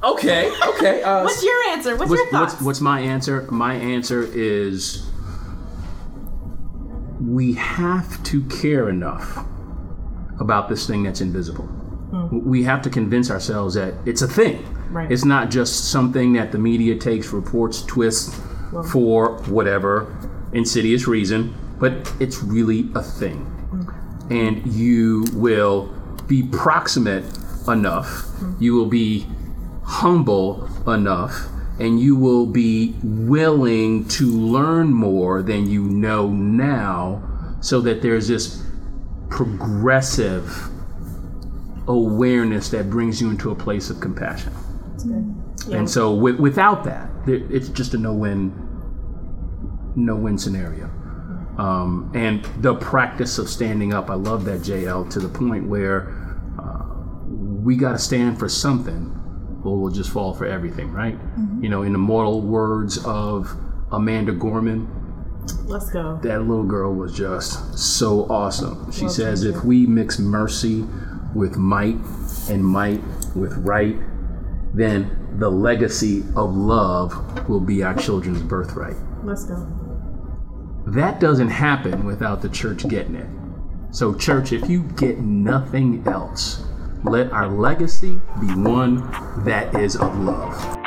Okay, 0.03 0.51
okay. 0.67 1.03
Uh, 1.03 1.23
What's 1.25 1.43
your 1.43 1.62
answer? 1.69 1.95
What's, 1.95 2.09
what's, 2.09 2.21
your 2.21 2.31
thoughts? 2.31 2.53
what's, 2.53 2.65
what's 2.65 2.81
my 2.81 3.01
answer? 3.01 3.41
My 3.51 3.73
answer 3.73 4.23
is 4.23 5.09
we 7.19 7.53
have 7.53 8.21
to 8.23 8.43
care 8.45 8.89
enough 8.89 9.45
about 10.39 10.69
this 10.69 10.88
thing 10.88 11.03
that's 11.03 11.21
invisible. 11.21 11.67
We 12.31 12.63
have 12.63 12.81
to 12.83 12.89
convince 12.89 13.29
ourselves 13.29 13.75
that 13.75 13.93
it's 14.05 14.21
a 14.21 14.27
thing. 14.27 14.65
Right. 14.89 15.12
It's 15.12 15.25
not 15.25 15.51
just 15.51 15.91
something 15.91 16.33
that 16.33 16.51
the 16.51 16.57
media 16.57 16.95
takes, 16.95 17.31
reports, 17.31 17.83
twists 17.83 18.35
for 18.91 19.38
whatever 19.43 20.15
insidious 20.53 21.07
reason, 21.07 21.53
but 21.79 21.91
it's 22.19 22.41
really 22.41 22.89
a 22.95 23.03
thing. 23.03 23.45
And 24.31 24.65
you 24.73 25.25
will 25.33 25.93
be 26.27 26.43
proximate 26.43 27.25
enough, 27.67 28.25
you 28.59 28.73
will 28.73 28.85
be 28.85 29.27
humble 29.89 30.69
enough, 30.88 31.47
and 31.80 31.99
you 31.99 32.15
will 32.15 32.45
be 32.45 32.93
willing 33.04 34.08
to 34.08 34.25
learn 34.25 34.93
more 34.93 35.41
than 35.41 35.67
you 35.67 35.84
know 35.84 36.30
now 36.30 37.23
so 37.60 37.82
that 37.82 38.02
there's 38.02 38.28
this 38.28 38.63
progressive 39.30 40.69
awareness 41.88 42.69
that 42.69 42.89
brings 42.89 43.19
you 43.19 43.32
into 43.32 43.49
a 43.49 43.56
place 43.56 43.89
of 43.89 43.99
compassion. 43.99 44.54
Yeah. 45.67 45.78
And 45.78 45.89
so 45.89 46.13
with, 46.13 46.39
without 46.39 46.84
that, 46.84 47.10
it's 47.28 47.69
just 47.69 47.95
a 47.95 47.97
no-win, 47.97 48.54
no-win 49.95 50.38
scenario. 50.38 50.86
Um, 51.58 52.12
and 52.13 52.45
the 52.62 52.75
practice 52.75 53.39
of 53.39 53.49
standing 53.49 53.93
up, 53.93 54.10
I 54.10 54.13
love 54.13 54.45
that 54.45 54.62
JL 54.62 55.10
to 55.12 55.19
the 55.19 55.28
point 55.28 55.67
where 55.67 56.15
uh, 56.62 56.86
we 57.25 57.75
got 57.75 57.93
to 57.93 57.97
stand 57.97 58.39
for 58.39 58.47
something, 58.47 59.18
or 59.63 59.78
we'll 59.78 59.91
just 59.91 60.10
fall 60.10 60.34
for 60.34 60.45
everything, 60.45 60.91
right? 60.91 61.15
Mm-hmm. 61.17 61.63
You 61.63 61.69
know, 61.69 61.84
in 61.84 61.91
the 61.93 62.00
mortal 62.00 62.41
words 62.41 63.04
of 63.06 63.56
Amanda 63.91 64.32
Gorman, 64.32 64.88
Let's 65.65 65.89
go. 65.89 66.19
that 66.24 66.41
little 66.41 66.63
girl 66.65 66.93
was 66.93 67.13
just 67.15 67.78
so 67.78 68.26
awesome. 68.30 68.91
She 68.91 69.06
Well, 69.06 69.10
says, 69.13 69.43
if 69.43 69.63
we 69.63 69.86
mix 69.86 70.19
mercy 70.19 70.86
with 71.34 71.58
might 71.58 71.98
and 72.50 72.63
might 72.63 73.02
with 73.36 73.54
right, 73.58 73.95
then 74.74 75.36
the 75.38 75.50
legacy 75.50 76.24
of 76.36 76.56
love 76.56 77.48
will 77.50 77.60
be 77.60 77.84
our 77.84 77.95
children's 77.95 78.41
birthright. 78.41 78.95
Let's 79.24 79.45
go. 79.45 79.56
That 80.88 81.19
doesn't 81.19 81.50
happen 81.50 82.06
without 82.06 82.41
the 82.41 82.50
church 82.50 82.88
getting 82.88 83.15
it. 83.15 83.28
So, 83.91 84.13
church, 84.13 84.52
if 84.54 84.69
you 84.69 84.84
get 84.98 85.19
nothing 85.19 86.04
else, 86.08 86.63
let 87.03 87.31
our 87.31 87.47
legacy 87.47 88.19
be 88.39 88.47
one 88.55 88.97
that 89.43 89.73
is 89.79 89.95
of 89.95 90.17
love. 90.19 90.79